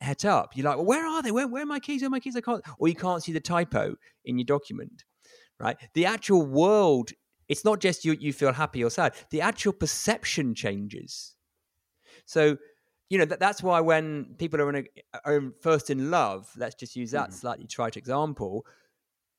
[0.00, 0.56] het up.
[0.56, 1.32] You're like, well, where are they?
[1.32, 2.02] Where, where are my keys?
[2.02, 2.36] Where are my keys?
[2.36, 2.62] I can't.
[2.78, 5.04] Or you can't see the typo in your document,
[5.60, 5.76] right?
[5.94, 7.12] The actual world.
[7.48, 8.16] It's not just you.
[8.18, 9.14] You feel happy or sad.
[9.30, 11.34] The actual perception changes.
[12.24, 12.56] So
[13.08, 16.76] you know that, that's why when people are in a, are first in love, let's
[16.76, 17.34] just use that mm.
[17.34, 18.64] slightly trite example.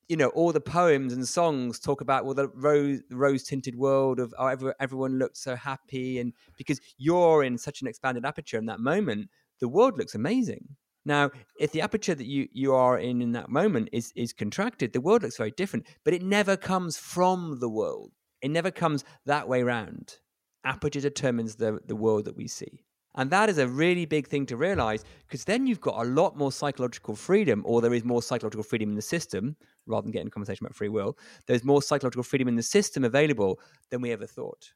[0.10, 4.20] You know, all the poems and songs talk about well the rose rose tinted world
[4.20, 8.58] of oh, every, everyone looks so happy, and because you're in such an expanded aperture
[8.58, 9.30] in that moment,
[9.62, 10.76] the world looks amazing.
[11.06, 14.94] Now, if the aperture that you, you are in in that moment is is contracted,
[14.94, 15.88] the world looks very different.
[16.04, 18.12] But it never comes from the world.
[18.42, 20.18] It never comes that way round.
[20.64, 22.84] Aperture determines the the world that we see.
[23.16, 26.38] And that is a really big thing to realize because then you've got a lot
[26.38, 30.28] more psychological freedom, or there is more psychological freedom in the system rather than getting
[30.28, 31.18] a conversation about free will.
[31.46, 33.60] There's more psychological freedom in the system available
[33.90, 34.72] than we ever thought,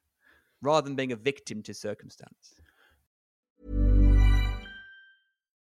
[0.61, 2.59] rather than being a victim to circumstance.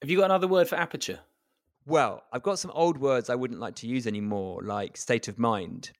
[0.00, 1.20] Have you got another word for aperture?
[1.84, 5.38] Well, I've got some old words I wouldn't like to use anymore, like state of
[5.38, 5.90] mind.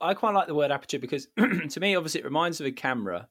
[0.00, 3.28] I quite like the word aperture because to me, obviously, it reminds of a camera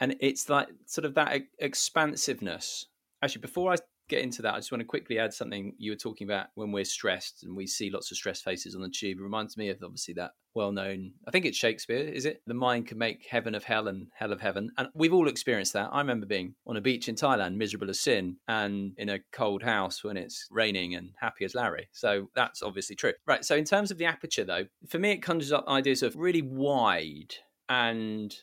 [0.00, 2.86] and it's like sort of that expansiveness.
[3.22, 3.76] Actually, before I
[4.08, 6.72] get into that, I just want to quickly add something you were talking about when
[6.72, 9.18] we're stressed and we see lots of stressed faces on the tube.
[9.18, 12.42] It reminds me of obviously that well known, I think it's Shakespeare, is it?
[12.46, 14.72] The mind can make heaven of hell and hell of heaven.
[14.76, 15.90] And we've all experienced that.
[15.92, 19.62] I remember being on a beach in Thailand, miserable as sin, and in a cold
[19.62, 21.88] house when it's raining and happy as Larry.
[21.92, 23.12] So that's obviously true.
[23.26, 23.44] Right.
[23.44, 26.42] So, in terms of the aperture, though, for me, it conjures up ideas of really
[26.42, 27.34] wide
[27.68, 28.34] and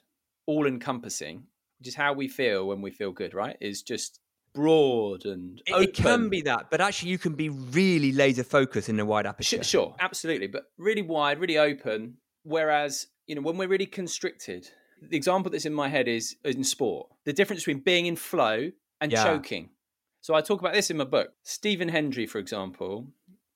[0.45, 1.43] all encompassing,
[1.79, 3.57] which is how we feel when we feel good, right?
[3.59, 4.19] Is just
[4.55, 8.89] broad and it, it, can be that, but actually you can be really laser focused
[8.89, 9.63] in a wide aperture.
[9.63, 12.17] Sure, absolutely, but really wide, really open.
[12.43, 14.69] Whereas you know when we're really constricted,
[15.01, 17.09] the example that's in my head is in sport.
[17.25, 19.23] The difference between being in flow and yeah.
[19.23, 19.69] choking.
[20.21, 21.33] So I talk about this in my book.
[21.43, 23.07] Stephen Hendry, for example,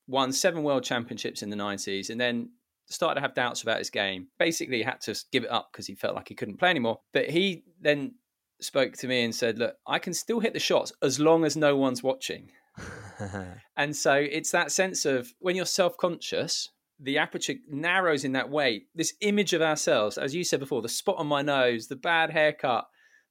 [0.08, 2.50] won seven world championships in the 90s and then
[2.88, 4.28] started to have doubts about his game.
[4.38, 7.00] Basically, had to give it up because he felt like he couldn't play anymore.
[7.14, 8.14] But he then
[8.62, 11.56] spoke to me and said, "Look, I can still hit the shots as long as
[11.56, 12.52] no one's watching."
[13.78, 16.70] and so it's that sense of when you're self-conscious,
[17.00, 18.84] the aperture narrows in that way.
[18.96, 22.30] This image of ourselves, as you said before, the spot on my nose, the bad
[22.30, 22.86] haircut,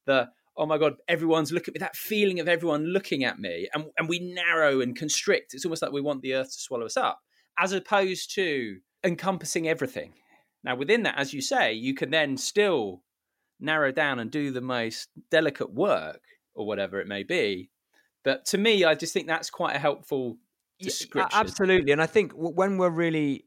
[0.05, 3.69] the oh my god, everyone's looking at me, that feeling of everyone looking at me,
[3.73, 5.53] and and we narrow and constrict.
[5.53, 7.19] It's almost like we want the earth to swallow us up,
[7.57, 10.13] as opposed to encompassing everything.
[10.63, 13.03] Now, within that, as you say, you can then still
[13.59, 16.21] narrow down and do the most delicate work
[16.55, 17.69] or whatever it may be.
[18.23, 20.37] But to me, I just think that's quite a helpful
[20.79, 21.29] description.
[21.31, 21.91] Yeah, absolutely.
[21.91, 23.45] And I think when we're really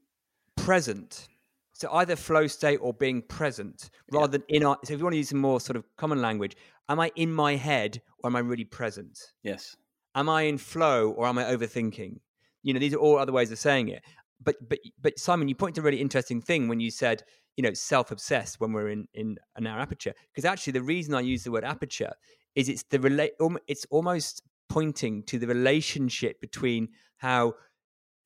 [0.56, 1.28] present,
[1.72, 4.44] so either flow state or being present rather yeah.
[4.48, 6.56] than in our, so if you want to use some more sort of common language,
[6.88, 9.18] am I in my head or am I really present?
[9.42, 9.76] Yes.
[10.14, 12.18] Am I in flow or am I overthinking?
[12.62, 14.02] You know, these are all other ways of saying it.
[14.44, 17.22] But but but Simon, you pointed to a really interesting thing when you said
[17.56, 21.44] you know self-obsessed when we're in in an aperture because actually the reason i use
[21.44, 22.12] the word aperture
[22.54, 23.32] is it's the relate
[23.66, 26.88] it's almost pointing to the relationship between
[27.18, 27.54] how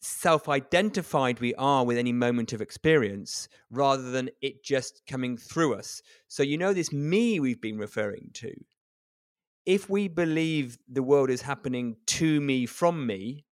[0.00, 5.74] self identified we are with any moment of experience rather than it just coming through
[5.74, 6.02] us.
[6.28, 8.52] So, you know, this me we've been referring to.
[9.64, 13.44] If we believe the world is happening to me from me,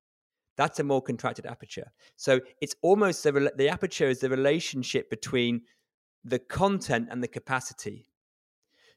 [0.57, 1.92] that's a more contracted aperture.
[2.16, 5.62] So it's almost the, the aperture is the relationship between
[6.24, 8.09] the content and the capacity.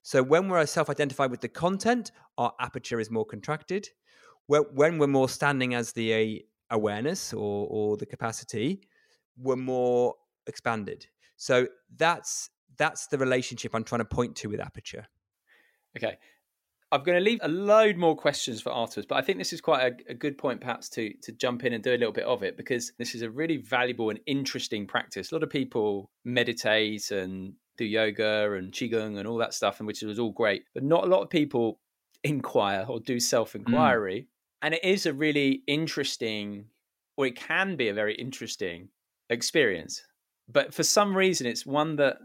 [0.02, 3.90] So when we're self identified with the content, our aperture is more contracted.
[4.48, 8.88] When we're more standing as the awareness or, or the capacity,
[9.38, 10.16] we're more
[10.48, 11.08] expanded.
[11.36, 15.08] So that's that's the relationship I'm trying to point to with aperture.
[15.98, 16.18] Okay.
[16.92, 19.60] I'm going to leave a load more questions for afterwards, but I think this is
[19.60, 22.24] quite a, a, good point, perhaps, to to jump in and do a little bit
[22.24, 25.32] of it because this is a really valuable and interesting practice.
[25.32, 29.88] A lot of people meditate and do yoga and qigong and all that stuff, and
[29.88, 31.80] which is all great, but not a lot of people
[32.24, 34.28] inquire or do self inquiry, mm.
[34.62, 36.66] and it is a really interesting,
[37.18, 38.88] or it can be a very interesting
[39.30, 40.04] experience.
[40.48, 42.18] But for some reason, it's one that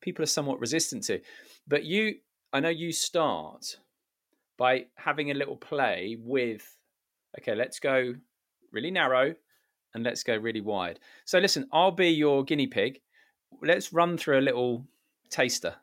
[0.00, 1.20] people are somewhat resistant to.
[1.66, 2.14] But you,
[2.56, 3.78] I know you start
[4.56, 6.76] by having a little play with,
[7.38, 8.14] okay, let's go
[8.72, 9.34] really narrow
[9.92, 10.98] and let's go really wide.
[11.26, 13.00] So listen, I'll be your guinea pig
[13.62, 14.86] let's run through a little
[15.30, 15.74] taster.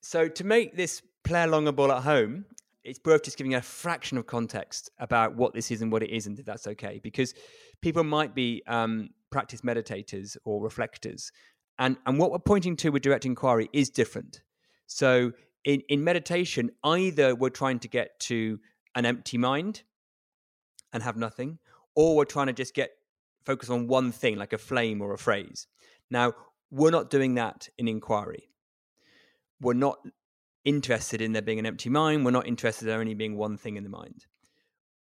[0.00, 2.44] So to make this play along a ball at home,
[2.84, 6.10] it's worth just giving a fraction of context about what this is and what it
[6.10, 7.34] isn't, if that's okay, because
[7.80, 11.30] people might be um, practice meditators or reflectors,
[11.78, 14.42] and and what we're pointing to with direct inquiry is different.
[14.86, 15.32] So
[15.64, 18.58] in in meditation, either we're trying to get to
[18.94, 19.82] an empty mind
[20.92, 21.58] and have nothing,
[21.94, 22.90] or we're trying to just get
[23.44, 25.66] focus on one thing, like a flame or a phrase.
[26.10, 26.34] Now,
[26.70, 28.48] we're not doing that in inquiry.
[29.60, 29.98] We're not
[30.64, 32.24] interested in there being an empty mind.
[32.24, 34.26] We're not interested in only being one thing in the mind.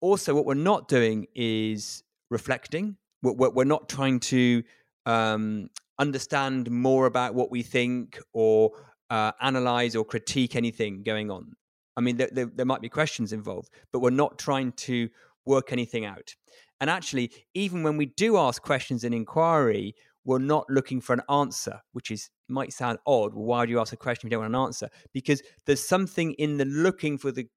[0.00, 2.96] Also, what we're not doing is reflecting.
[3.22, 4.62] We're, we're not trying to
[5.06, 8.72] um, understand more about what we think or
[9.10, 11.52] uh, analyze or critique anything going on.
[11.96, 15.08] I mean, there, there, there might be questions involved, but we're not trying to
[15.44, 16.34] work anything out.
[16.80, 19.94] And actually, even when we do ask questions in inquiry,
[20.24, 23.32] we're not looking for an answer, which is might sound odd.
[23.34, 24.88] why do you ask a question if you don't want an answer?
[25.12, 27.48] Because there's something in the looking for the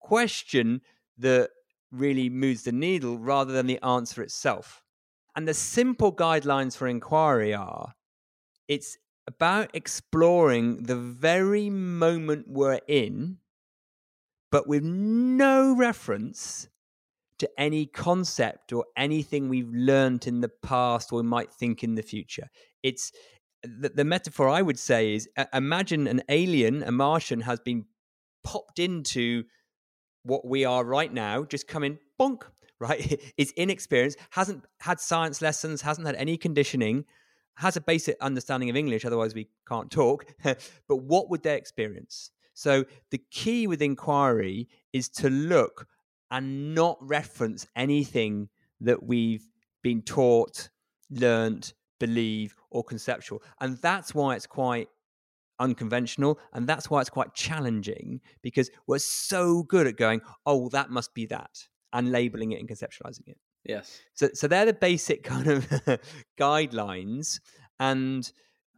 [0.00, 0.80] question
[1.18, 1.50] that
[1.92, 4.82] really moves the needle rather than the answer itself.
[5.36, 7.92] And the simple guidelines for inquiry are
[8.68, 8.96] it's
[9.26, 13.38] about exploring the very moment we're in,
[14.50, 16.68] but with no reference
[17.38, 22.02] to any concept or anything we've learned in the past or might think in the
[22.02, 22.48] future.
[22.82, 23.12] It's
[23.62, 27.86] the, the metaphor I would say is uh, imagine an alien, a Martian, has been
[28.44, 29.44] popped into
[30.22, 32.42] what we are right now, just come in, bonk,
[32.80, 33.20] right?
[33.36, 37.04] is inexperienced, hasn't had science lessons, hasn't had any conditioning,
[37.56, 40.26] has a basic understanding of English, otherwise we can't talk.
[40.42, 42.30] but what would they experience?
[42.54, 45.86] So the key with inquiry is to look
[46.30, 48.48] and not reference anything
[48.80, 49.48] that we've
[49.82, 50.68] been taught,
[51.10, 53.42] learnt, believe, or conceptual.
[53.60, 54.88] And that's why it's quite
[55.60, 56.38] unconventional.
[56.52, 61.14] And that's why it's quite challenging because we're so good at going, oh, that must
[61.14, 63.38] be that, and labeling it and conceptualizing it.
[63.64, 64.00] Yes.
[64.14, 65.66] So, so they're the basic kind of
[66.38, 67.40] guidelines.
[67.80, 68.30] And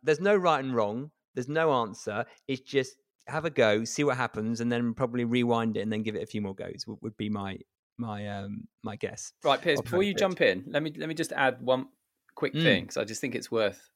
[0.02, 1.10] there's no right and wrong.
[1.34, 2.24] There's no answer.
[2.48, 6.02] It's just have a go, see what happens, and then probably rewind it and then
[6.02, 6.84] give it a few more goes.
[6.86, 7.58] Would, would be my
[7.98, 9.32] my um my guess.
[9.44, 9.80] Right, Piers.
[9.80, 11.88] Before you jump in, let me let me just add one
[12.34, 12.62] quick mm.
[12.62, 13.90] thing because I just think it's worth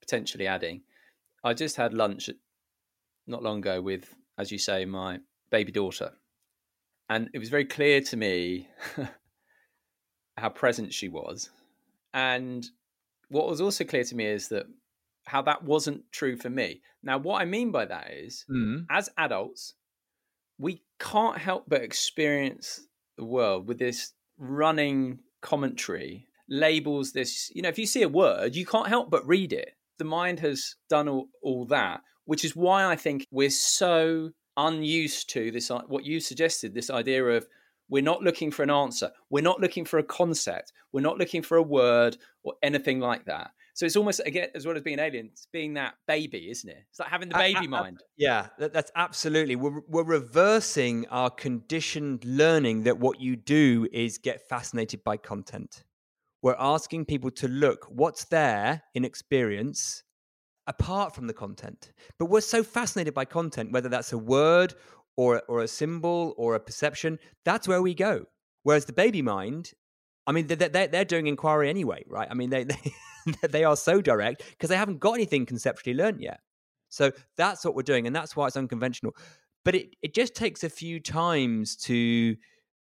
[0.00, 0.82] potentially adding.
[1.42, 2.28] I just had lunch
[3.26, 6.12] not long ago with, as you say, my baby daughter,
[7.08, 8.68] and it was very clear to me
[10.40, 11.50] how present she was,
[12.12, 12.66] and
[13.28, 14.66] what was also clear to me is that
[15.24, 16.82] how that wasn't true for me.
[17.02, 18.84] Now, what I mean by that is, mm.
[18.90, 19.74] as adults,
[20.58, 22.80] we can't help but experience
[23.16, 28.56] the world with this running commentary, labels this, you know, if you see a word,
[28.56, 29.70] you can't help but read it.
[29.98, 35.30] The mind has done all, all that, which is why I think we're so unused
[35.30, 37.46] to this, what you suggested, this idea of
[37.90, 39.10] we're not looking for an answer.
[39.28, 40.72] We're not looking for a concept.
[40.92, 43.50] We're not looking for a word or anything like that.
[43.74, 46.84] So it's almost again, as well as being alien, it's being that baby, isn't it?
[46.90, 48.00] It's like having the baby mind.
[48.16, 49.56] Yeah, that, that's absolutely.
[49.56, 55.84] We're we're reversing our conditioned learning that what you do is get fascinated by content.
[56.42, 60.02] We're asking people to look what's there in experience
[60.66, 61.92] apart from the content.
[62.18, 64.74] But we're so fascinated by content, whether that's a word
[65.16, 68.26] or or a symbol or a perception, that's where we go.
[68.62, 69.72] Whereas the baby mind,
[70.26, 72.28] I mean, they're, they're, they're doing inquiry anyway, right?
[72.30, 72.78] I mean, they they,
[73.48, 76.40] they are so direct because they haven't got anything conceptually learned yet.
[76.88, 79.14] So that's what we're doing, and that's why it's unconventional.
[79.64, 82.36] But it, it just takes a few times to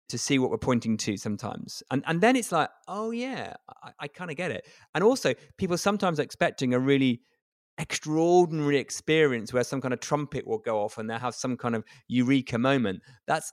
[0.08, 1.82] to see what we're pointing to sometimes.
[1.90, 4.66] And and then it's like, oh yeah, I, I kind of get it.
[4.94, 7.20] And also people sometimes expecting a really
[7.78, 11.74] extraordinary experience where some kind of trumpet will go off and they'll have some kind
[11.74, 13.00] of eureka moment.
[13.26, 13.52] That's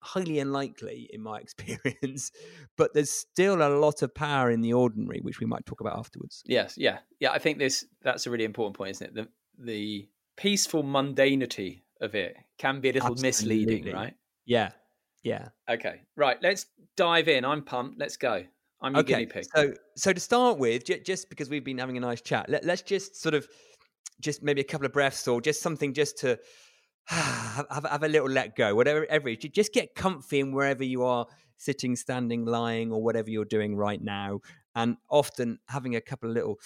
[0.00, 2.30] highly unlikely in my experience,
[2.76, 5.98] but there's still a lot of power in the ordinary, which we might talk about
[5.98, 6.42] afterwards.
[6.46, 7.32] Yes, yeah, yeah.
[7.32, 9.14] I think this that's a really important point, isn't it?
[9.14, 13.28] The the peaceful mundanity of it can be a little Absolutely.
[13.28, 14.14] misleading, right?
[14.44, 14.70] Yeah,
[15.22, 15.48] yeah.
[15.68, 16.36] Okay, right.
[16.40, 17.44] Let's dive in.
[17.44, 17.98] I'm pumped.
[17.98, 18.44] Let's go.
[18.80, 19.12] I'm your okay.
[19.14, 19.46] guinea pig.
[19.54, 22.64] So, so to start with, j- just because we've been having a nice chat, let,
[22.68, 23.48] us just sort of,
[24.20, 26.38] just maybe a couple of breaths or just something just to
[27.06, 31.04] have, have, have a little let go, whatever, every, just get comfy in wherever you
[31.04, 34.40] are sitting, standing, lying, or whatever you're doing right now.
[34.74, 36.56] And often having a couple of little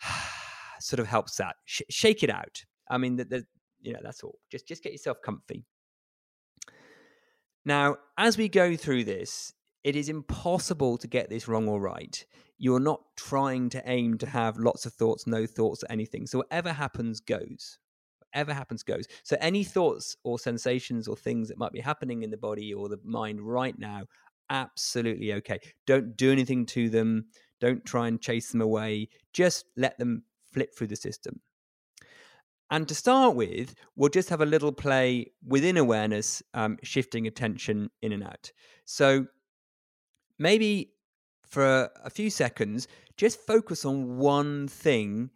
[0.80, 1.56] sort of helps that.
[1.66, 2.64] Sh- shake it out.
[2.88, 3.46] I mean, the, the,
[3.82, 4.38] you know, that's all.
[4.50, 5.64] Just, just get yourself comfy.
[7.66, 9.52] Now, as we go through this,
[9.84, 12.24] it is impossible to get this wrong or right.
[12.56, 16.26] You're not trying to aim to have lots of thoughts, no thoughts, anything.
[16.26, 17.78] So whatever happens goes.
[18.32, 19.06] Whatever happens goes.
[19.22, 22.88] So any thoughts or sensations or things that might be happening in the body or
[22.88, 24.04] the mind right now,
[24.48, 25.60] absolutely okay.
[25.86, 27.26] Don't do anything to them.
[27.60, 29.10] Don't try and chase them away.
[29.32, 30.22] Just let them
[30.52, 31.40] flip through the system.
[32.70, 37.90] And to start with, we'll just have a little play within awareness, um, shifting attention
[38.00, 38.50] in and out.
[38.86, 39.26] So
[40.38, 40.92] maybe
[41.46, 45.30] for a few seconds, just focus on one thing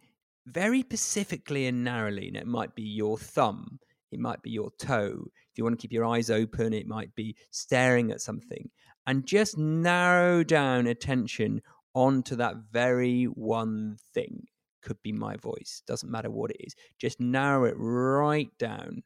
[0.45, 2.27] very specifically and narrowly.
[2.27, 3.79] And it might be your thumb,
[4.11, 5.25] it might be your toe.
[5.51, 8.69] If you want to keep your eyes open, it might be staring at something.
[9.07, 11.61] And just narrow down attention
[11.93, 14.45] onto that very one thing
[14.81, 16.75] could be my voice, doesn't matter what it is.
[16.99, 19.03] Just narrow it right down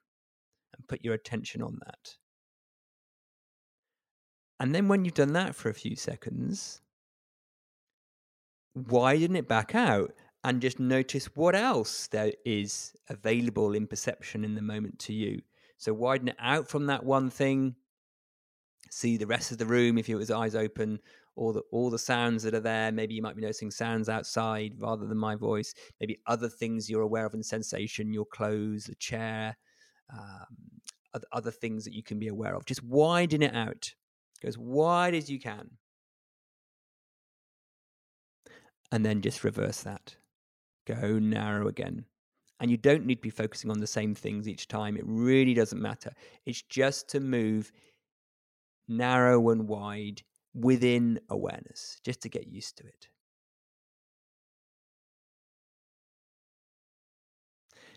[0.76, 2.16] and put your attention on that.
[4.64, 6.80] And then when you've done that for a few seconds,
[8.74, 10.14] widen it back out
[10.46, 15.42] and just notice what else there is available in perception in the moment to you.
[15.76, 17.76] So widen it out from that one thing,
[18.90, 21.00] see the rest of the room if it was eyes open,
[21.36, 22.90] all the all the sounds that are there.
[22.94, 25.74] Maybe you might be noticing sounds outside rather than my voice.
[26.00, 29.58] Maybe other things you're aware of in sensation, your clothes, the chair,
[30.10, 30.56] um,
[31.14, 32.66] other, other things that you can be aware of.
[32.66, 33.94] Just widen it out.
[34.44, 35.70] Go as wide as you can.
[38.92, 40.16] And then just reverse that.
[40.86, 42.06] Go narrow again.
[42.60, 44.98] And you don't need to be focusing on the same things each time.
[44.98, 46.14] It really doesn't matter.
[46.46, 47.72] It's just to move
[48.88, 50.22] narrow and wide
[50.54, 53.08] within awareness, just to get used to it.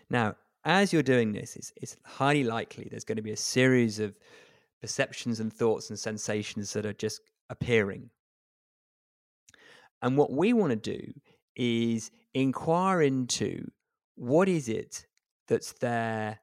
[0.09, 3.99] Now, as you're doing this, it's, it's, highly likely there's going to be a series
[3.99, 4.17] of
[4.81, 8.09] perceptions and thoughts and sensations that are just appearing.
[10.01, 11.13] And what we want to do
[11.55, 13.69] is inquire into
[14.15, 15.05] what is it
[15.47, 16.39] that's there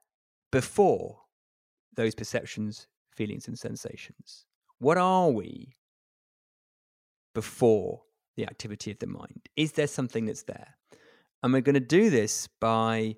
[0.51, 1.19] before
[1.95, 4.45] those perceptions, feelings, and sensations.
[4.79, 5.75] What are we
[7.33, 8.01] before
[8.35, 9.47] the activity of the mind?
[9.55, 10.75] Is there something that's there?
[11.41, 13.15] And we're going to do this by,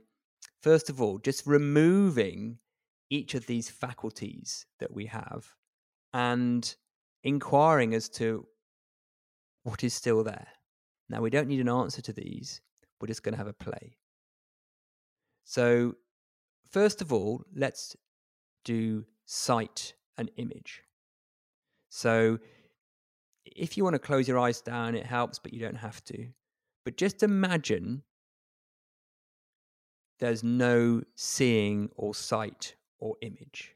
[0.61, 2.59] first of all, just removing
[3.09, 5.53] each of these faculties that we have
[6.13, 6.75] and
[7.23, 8.45] inquiring as to
[9.63, 10.47] what is still there.
[11.09, 12.61] Now, we don't need an answer to these,
[12.99, 13.97] we're just going to have a play.
[15.43, 15.95] So,
[16.69, 17.95] first of all, let's
[18.65, 20.83] do sight and image.
[21.89, 22.39] So,
[23.45, 26.27] if you want to close your eyes down, it helps, but you don't have to.
[26.83, 28.03] But just imagine
[30.19, 33.73] there's no seeing or sight or image.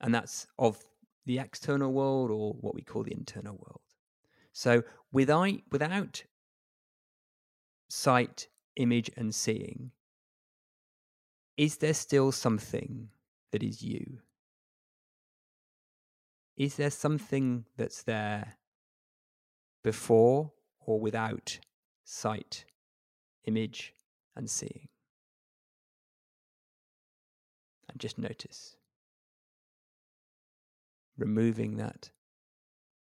[0.00, 0.78] And that's of
[1.26, 3.80] the external world or what we call the internal world.
[4.52, 6.24] So without, without
[7.88, 9.92] sight, image, and seeing,
[11.56, 13.08] is there still something
[13.52, 14.20] that is you?
[16.56, 18.58] Is there something that's there
[19.82, 21.58] before or without
[22.04, 22.64] sight,
[23.44, 23.94] image,
[24.36, 24.88] and seeing.
[27.88, 28.76] And just notice.
[31.16, 32.10] Removing that,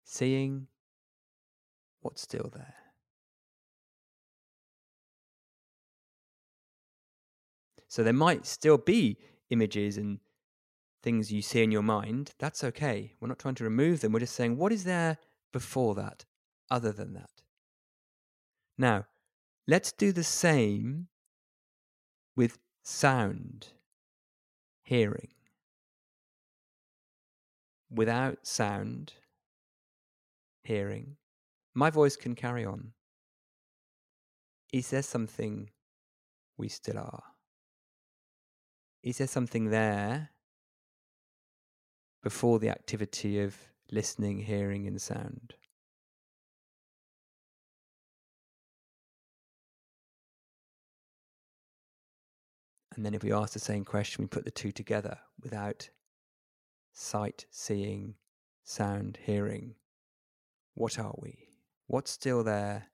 [0.04, 0.68] seeing
[2.02, 2.76] what's still there.
[7.88, 9.18] So there might still be
[9.50, 10.20] images and
[11.06, 13.14] things you see in your mind, that's okay.
[13.20, 14.12] We're not trying to remove them.
[14.12, 15.18] We're just saying, what is there
[15.54, 16.26] before that,
[16.70, 17.30] other than that?
[18.78, 19.06] Now,
[19.68, 21.08] let's do the same
[22.36, 23.68] with sound,
[24.86, 25.30] hearing.
[27.90, 29.14] Without sound,
[30.64, 31.18] hearing,
[31.74, 32.94] my voice can carry on.
[34.72, 35.72] Is there something
[36.58, 37.24] we still are?
[39.04, 40.30] Is there something there
[42.24, 43.56] before the activity of
[43.92, 45.56] listening, hearing, and sound?
[52.96, 55.90] And then if we ask the same question, we put the two together without
[56.94, 58.16] sight, seeing,
[58.64, 59.76] sound, hearing.
[60.76, 61.50] What are we?
[61.88, 62.88] What's still there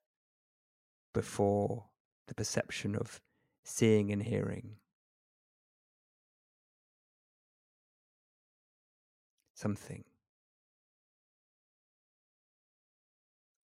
[1.13, 1.85] before
[2.27, 3.21] the perception of
[3.63, 4.77] seeing and hearing?
[9.53, 10.03] Something.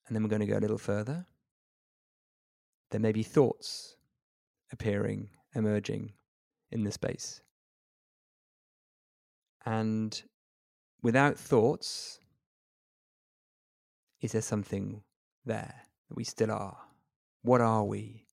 [0.05, 1.25] And then we're going to go a little further.
[2.91, 3.95] There may be thoughts
[4.71, 6.13] appearing, emerging
[6.71, 7.41] in the space.
[9.65, 10.21] And
[11.01, 12.19] without thoughts,
[14.21, 15.03] is there something
[15.45, 15.75] there
[16.09, 16.77] that we still are?
[17.41, 18.25] What are we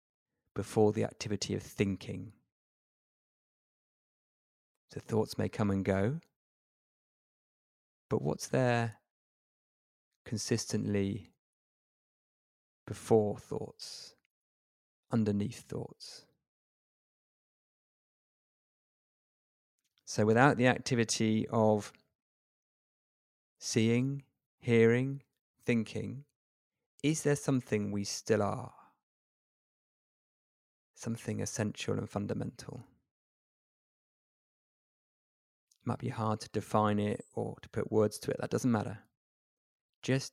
[0.55, 2.33] before the activity of thinking?
[4.93, 6.21] So thoughts may come and go,
[8.09, 8.95] but what's there
[10.25, 11.33] consistently
[12.87, 14.15] before thoughts,
[15.11, 16.27] underneath thoughts?
[20.15, 21.93] So without the activity of
[23.59, 24.23] seeing,
[24.61, 25.23] hearing,
[25.67, 26.23] thinking,
[27.03, 28.73] is there something we still are?
[30.95, 32.85] Something essential and fundamental?
[35.83, 38.71] It might be hard to define it or to put words to it, that doesn't
[38.71, 39.01] matter.
[40.01, 40.33] Just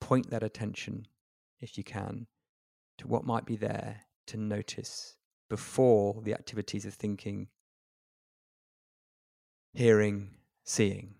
[0.00, 1.06] point that attention,
[1.60, 2.28] if you can,
[2.96, 5.16] to what might be there to notice
[5.50, 7.48] before the activities of thinking,
[9.74, 10.30] hearing,
[10.62, 11.14] seeing.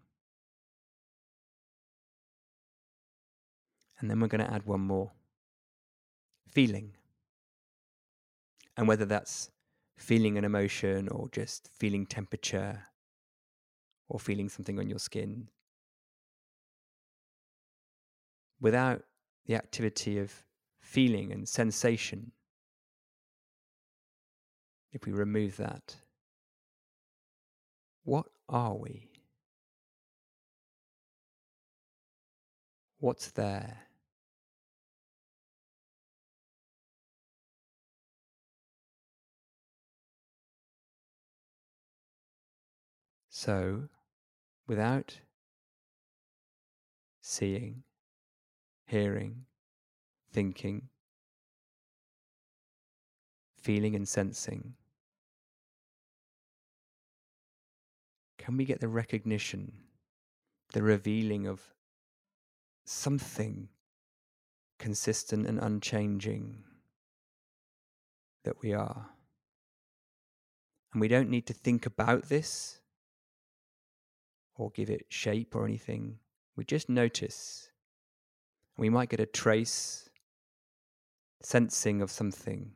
[3.99, 5.13] And then we're going to add one more
[6.49, 6.93] feeling.
[8.77, 9.51] And whether that's
[9.97, 12.83] feeling an emotion or just feeling temperature
[14.09, 15.49] or feeling something on your skin.
[18.61, 19.03] Without
[19.47, 20.33] the activity of
[20.81, 22.33] feeling and sensation,
[24.93, 25.97] if we remove that,
[28.05, 29.11] what are we?
[32.99, 33.79] What's there?
[43.29, 43.89] So,
[44.67, 45.19] without
[47.21, 47.83] seeing,
[48.87, 49.47] hearing,
[50.33, 50.89] thinking,
[53.61, 54.75] feeling, and sensing,
[58.45, 59.73] can we get the recognition,
[60.75, 61.63] the revealing of
[62.85, 63.71] something
[64.79, 66.63] consistent and unchanging
[68.45, 69.07] that we are?
[70.93, 72.81] And we don't need to think about this
[74.57, 76.19] or give it shape or anything.
[76.55, 77.71] We just notice.
[78.77, 80.11] We might get a trace,
[81.41, 82.73] sensing of something,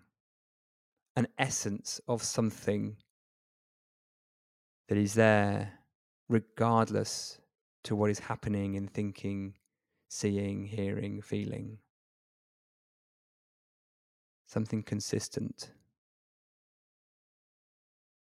[1.14, 2.97] an essence of something
[4.89, 5.72] that is there
[6.28, 7.39] regardless
[7.84, 9.55] to what is happening in thinking,
[10.09, 11.78] seeing, hearing, feeling.
[14.47, 15.70] Something consistent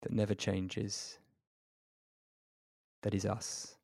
[0.01, 1.19] that never changes,
[3.03, 3.75] that is us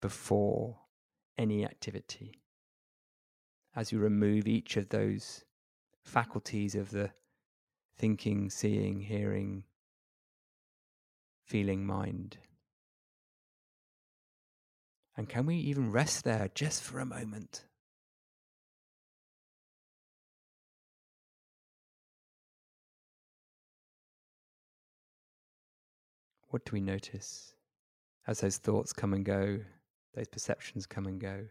[0.00, 0.76] before
[1.38, 2.40] any activity.
[3.74, 5.44] As you remove each of those
[6.04, 7.10] faculties of the
[7.96, 9.64] thinking, seeing, hearing,
[11.52, 12.38] feeling mind.
[15.18, 17.64] And can we even rest there just for a moment?
[26.48, 27.52] What do we notice
[28.26, 29.58] as those thoughts come and go,
[30.14, 31.48] those perceptions come and go?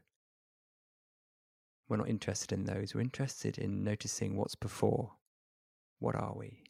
[1.87, 2.95] We're not interested in those.
[2.95, 5.11] We're interested in noticing what's before.
[5.99, 6.60] What are we?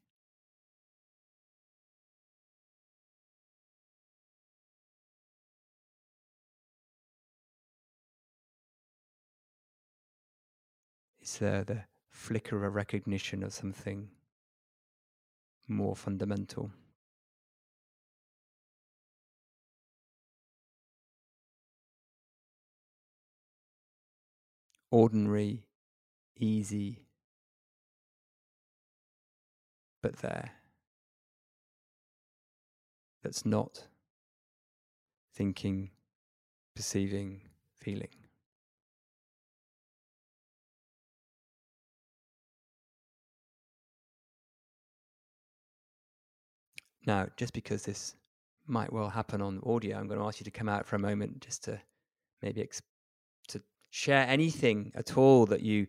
[11.32, 14.10] It's there, the flicker of recognition of something
[15.66, 16.72] more fundamental.
[24.90, 25.64] Ordinary,
[26.38, 27.06] easy,
[30.04, 30.52] but there.
[33.24, 33.88] That's not
[35.34, 35.92] thinking,
[36.76, 37.40] perceiving,
[37.80, 38.21] feeling.
[47.06, 48.16] Now, just because this
[48.68, 51.00] might well happen on audio, I'm going to ask you to come out for a
[51.00, 51.80] moment just to
[52.42, 52.82] maybe ex-
[53.50, 55.88] to share anything at all that you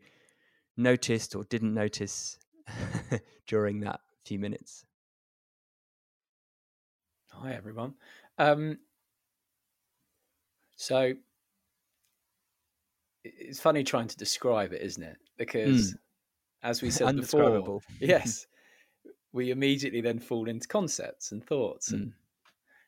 [0.76, 2.38] noticed or didn't notice
[3.46, 4.84] during that few minutes.
[7.30, 7.94] Hi, everyone.
[8.38, 8.78] Um,
[10.76, 11.12] so
[13.24, 15.16] it's funny trying to describe it, isn't it?
[15.36, 15.96] Because, mm.
[16.62, 18.46] as we said before, yes,
[19.32, 21.90] we immediately then fall into concepts and thoughts.
[21.90, 21.94] Mm.
[21.94, 22.12] And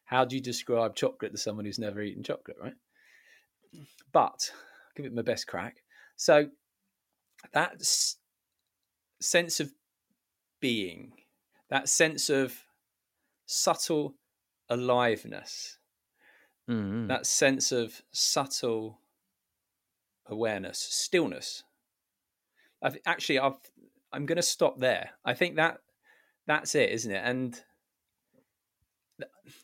[0.05, 2.75] how do you describe chocolate to someone who's never eaten chocolate, right?
[4.13, 5.83] But I'll give it my best crack.
[6.17, 6.49] So
[7.53, 7.83] that
[9.21, 9.73] sense of
[10.61, 11.13] being,
[11.71, 12.55] that sense of
[13.47, 14.15] subtle
[14.69, 15.79] aliveness,
[16.69, 17.07] mm-hmm.
[17.09, 19.01] that sense of subtle
[20.27, 21.65] awareness, stillness.
[22.83, 23.55] I've, actually, I've,
[24.13, 25.11] I'm going to stop there.
[25.25, 25.79] I think that
[26.47, 27.23] that's it, isn't it?
[27.25, 27.61] And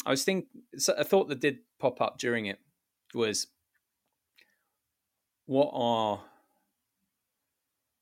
[0.07, 0.49] I was thinking,
[0.97, 2.59] a thought that did pop up during it
[3.14, 3.47] was,
[5.47, 6.22] what are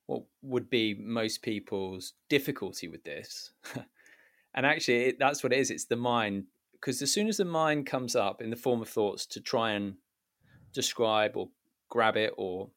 [0.07, 3.51] what would be most people's difficulty with this?
[4.55, 5.70] and actually, it, that's what it is.
[5.70, 8.89] It's the mind, because as soon as the mind comes up in the form of
[8.89, 9.95] thoughts to try and
[10.72, 11.51] describe or
[11.91, 12.70] grab it or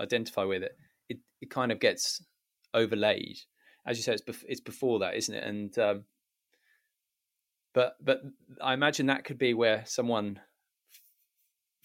[0.00, 0.78] identify with it,
[1.10, 2.22] it, it kind of gets
[2.72, 3.36] overlaid
[3.86, 5.44] as you say, it's bef- it's before that, isn't it?
[5.44, 6.04] And um,
[7.74, 8.22] but but
[8.60, 10.40] I imagine that could be where someone
[10.92, 11.00] f-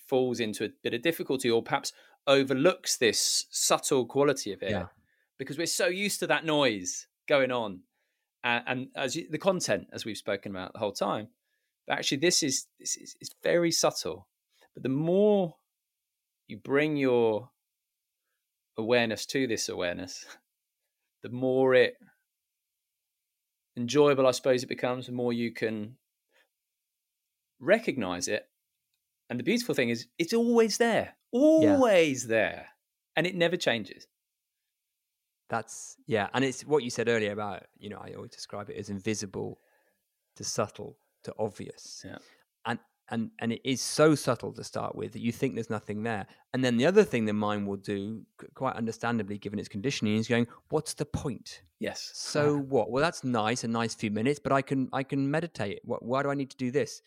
[0.08, 1.94] falls into a bit of difficulty, or perhaps
[2.28, 4.88] overlooks this subtle quality of it, yeah.
[5.38, 7.82] because we're so used to that noise going on,
[8.44, 11.28] and, and as you, the content, as we've spoken about the whole time.
[11.88, 14.28] But actually, this is this is it's very subtle.
[14.74, 15.56] But the more
[16.48, 17.50] you bring your
[18.78, 20.26] awareness to this awareness,
[21.24, 21.96] the more it
[23.76, 25.96] enjoyable I suppose it becomes, the more you can
[27.60, 28.48] recognize it.
[29.30, 32.30] And the beautiful thing is, it's always there, always yeah.
[32.30, 32.68] there,
[33.16, 34.06] and it never changes.
[35.50, 38.78] That's yeah, and it's what you said earlier about you know I always describe it
[38.78, 39.60] as invisible
[40.36, 42.04] to subtle to obvious.
[42.06, 42.18] Yeah.
[42.66, 42.80] And
[43.14, 46.26] and and it is so subtle to start with that you think there's nothing there.
[46.54, 48.24] And then the other thing the mind will do
[48.56, 51.62] quite understandably given its conditioning is going what's the point?
[51.80, 52.12] Yes.
[52.16, 52.90] So what?
[52.90, 55.80] Well that's nice a nice few minutes but i can i can meditate.
[55.86, 57.02] What, why do i need to do this?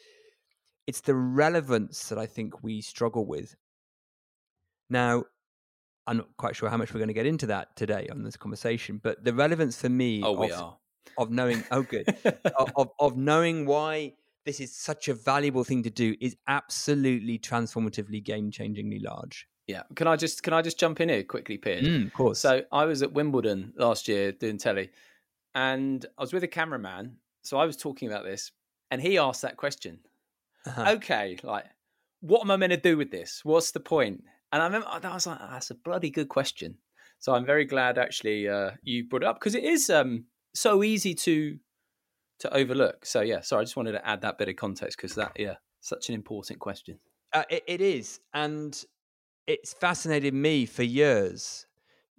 [0.86, 3.56] It's the relevance that i think we struggle with.
[4.88, 5.24] Now
[6.06, 8.36] i'm not quite sure how much we're going to get into that today on this
[8.36, 10.76] conversation but the relevance for me oh of, we are.
[11.18, 12.06] of knowing oh good.
[12.76, 14.12] Of, of knowing why
[14.46, 19.46] this is such a valuable thing to do is absolutely transformatively game changingly large.
[19.66, 19.82] Yeah.
[19.96, 21.84] Can I just can I just jump in here quickly, Piers?
[21.84, 22.38] Mm, of course.
[22.38, 24.90] So I was at Wimbledon last year doing telly
[25.54, 27.16] and I was with a cameraman.
[27.42, 28.52] So I was talking about this
[28.90, 29.98] and he asked that question.
[30.64, 30.92] Uh-huh.
[30.92, 31.64] Okay, like
[32.20, 33.40] what am I meant to do with this?
[33.44, 34.22] What's the point?
[34.52, 36.76] And I remember I was like, oh, that's a bloody good question.
[37.18, 40.84] So I'm very glad actually uh, you brought it up because it is um, so
[40.84, 41.58] easy to
[42.40, 43.06] to overlook.
[43.06, 45.54] So yeah, sorry, I just wanted to add that bit of context because that yeah,
[45.80, 46.98] such an important question.
[47.32, 48.82] Uh, it, it is, and
[49.46, 51.66] it's fascinated me for years.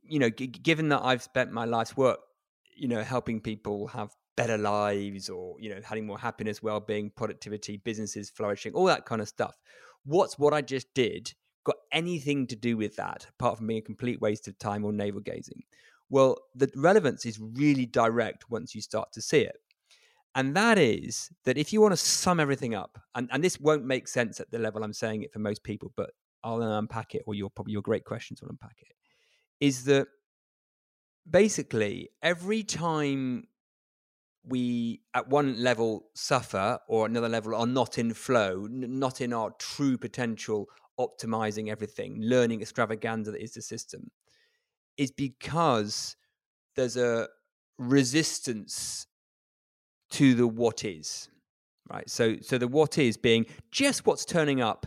[0.04, 2.20] You know, g- given that I've spent my life's work,
[2.76, 7.78] you know, helping people have better lives or you know having more happiness well-being productivity
[7.78, 9.58] businesses flourishing all that kind of stuff
[10.06, 13.82] what's what i just did got anything to do with that apart from being a
[13.82, 15.64] complete waste of time or navel gazing
[16.10, 19.58] well the relevance is really direct once you start to see it
[20.36, 23.86] and that is that if you want to sum everything up, and, and this won't
[23.86, 26.12] make sense at the level I'm saying it for most people, but
[26.44, 28.96] I'll unpack it, or your probably your great questions will unpack it,
[29.60, 30.08] is that
[31.30, 33.48] basically every time
[34.44, 39.34] we at one level suffer or another level are not in flow, n- not in
[39.34, 40.68] our true potential,
[41.00, 44.10] optimizing everything, learning extravaganza that is the system,
[44.98, 46.16] is because
[46.76, 47.28] there's a
[47.78, 49.07] resistance
[50.12, 51.30] to the what is
[51.90, 52.10] right?
[52.10, 54.86] So so the what is being just what's turning up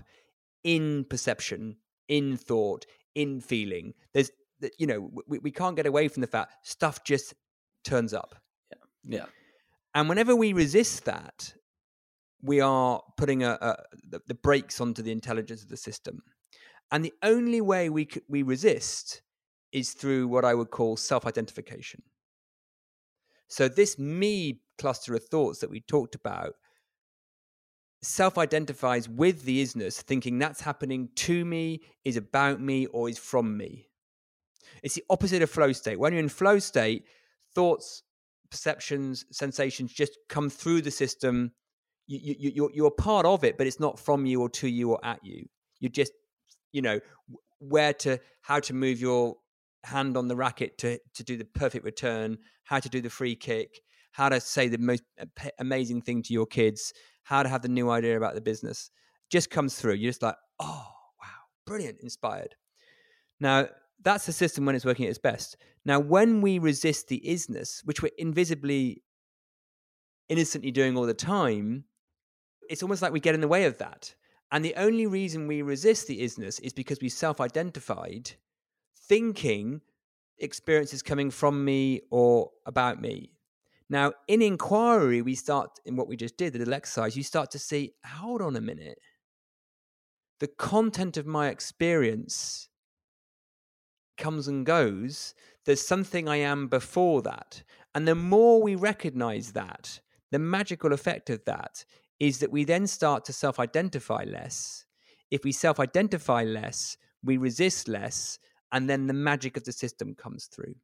[0.64, 1.76] in perception
[2.08, 3.94] in thought in feeling.
[4.12, 4.30] There's
[4.78, 7.34] you know we, we can't get away from the fact stuff just
[7.84, 8.34] turns up.
[8.70, 9.18] Yeah.
[9.18, 9.26] Yeah.
[9.94, 11.54] And whenever we resist that
[12.42, 13.76] we are putting a, a
[14.08, 16.22] the, the brakes onto the intelligence of the system.
[16.90, 19.22] And the only way we, we resist
[19.72, 22.02] is through what I would call self identification.
[23.48, 26.54] So, this me cluster of thoughts that we talked about
[28.02, 33.18] self identifies with the isness, thinking that's happening to me, is about me, or is
[33.18, 33.88] from me.
[34.82, 35.98] It's the opposite of flow state.
[35.98, 37.04] When you're in flow state,
[37.54, 38.02] thoughts,
[38.50, 41.52] perceptions, sensations just come through the system.
[42.06, 44.92] You, you, you're, you're part of it, but it's not from you or to you
[44.92, 45.46] or at you.
[45.78, 46.12] You're just,
[46.72, 47.00] you know,
[47.58, 49.36] where to, how to move your
[49.84, 53.34] hand on the racket to, to do the perfect return, how to do the free
[53.34, 53.80] kick,
[54.12, 55.02] how to say the most
[55.58, 56.92] amazing thing to your kids,
[57.22, 58.90] how to have the new idea about the business.
[59.30, 59.94] Just comes through.
[59.94, 60.88] You're just like, oh,
[61.20, 61.28] wow,
[61.66, 62.54] brilliant, inspired.
[63.38, 63.68] Now,
[64.02, 65.56] that's the system when it's working at its best.
[65.84, 69.02] Now, when we resist the isness, which we're invisibly,
[70.28, 71.84] innocently doing all the time,
[72.68, 74.14] it's almost like we get in the way of that.
[74.52, 78.32] And the only reason we resist the isness is because we self identified
[79.08, 79.80] thinking
[80.38, 83.32] experiences coming from me or about me.
[83.90, 87.50] Now, in inquiry, we start in what we just did, the little exercise, you start
[87.50, 89.00] to see, hold on a minute.
[90.38, 92.68] The content of my experience
[94.16, 95.34] comes and goes.
[95.66, 97.64] There's something I am before that.
[97.94, 101.84] And the more we recognize that, the magical effect of that
[102.20, 104.84] is that we then start to self identify less.
[105.32, 108.38] If we self identify less, we resist less,
[108.70, 110.76] and then the magic of the system comes through.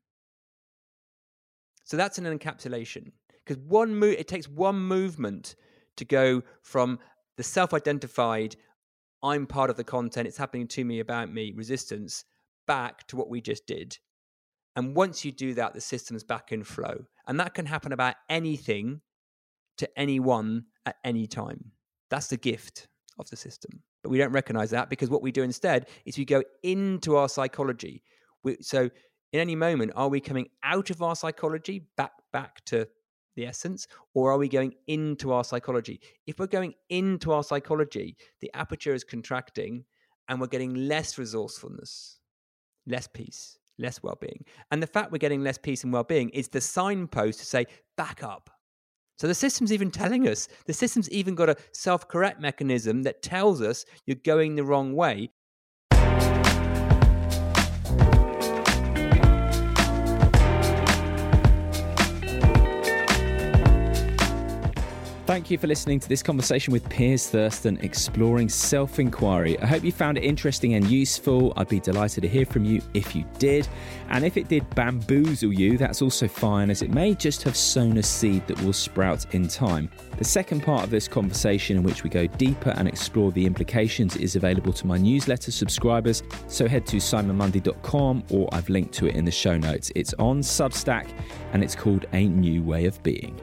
[1.86, 3.12] So that's an encapsulation
[3.44, 5.54] because one move it takes one movement
[5.96, 6.98] to go from
[7.36, 8.56] the self-identified
[9.22, 12.24] I'm part of the content, it's happening to me about me resistance
[12.66, 13.98] back to what we just did.
[14.74, 17.06] And once you do that, the system's back in flow.
[17.26, 19.00] And that can happen about anything
[19.78, 21.72] to anyone at any time.
[22.10, 23.82] That's the gift of the system.
[24.02, 27.28] But we don't recognize that because what we do instead is we go into our
[27.28, 28.02] psychology.
[28.42, 28.90] We, so
[29.32, 32.86] in any moment, are we coming out of our psychology back back to
[33.36, 36.00] the essence, or are we going into our psychology?
[36.26, 39.84] If we're going into our psychology, the aperture is contracting
[40.28, 42.18] and we're getting less resourcefulness,
[42.86, 44.44] less peace, less well being.
[44.70, 47.66] And the fact we're getting less peace and well being is the signpost to say,
[47.96, 48.50] back up.
[49.18, 53.22] So the system's even telling us, the system's even got a self correct mechanism that
[53.22, 55.30] tells us you're going the wrong way.
[65.36, 69.60] Thank you for listening to this conversation with Piers Thurston exploring self inquiry.
[69.60, 71.52] I hope you found it interesting and useful.
[71.58, 73.68] I'd be delighted to hear from you if you did.
[74.08, 77.98] And if it did bamboozle you, that's also fine, as it may just have sown
[77.98, 79.90] a seed that will sprout in time.
[80.16, 84.16] The second part of this conversation, in which we go deeper and explore the implications,
[84.16, 86.22] is available to my newsletter subscribers.
[86.46, 89.92] So head to simonmundie.com or I've linked to it in the show notes.
[89.94, 91.10] It's on Substack
[91.52, 93.38] and it's called A New Way of Being.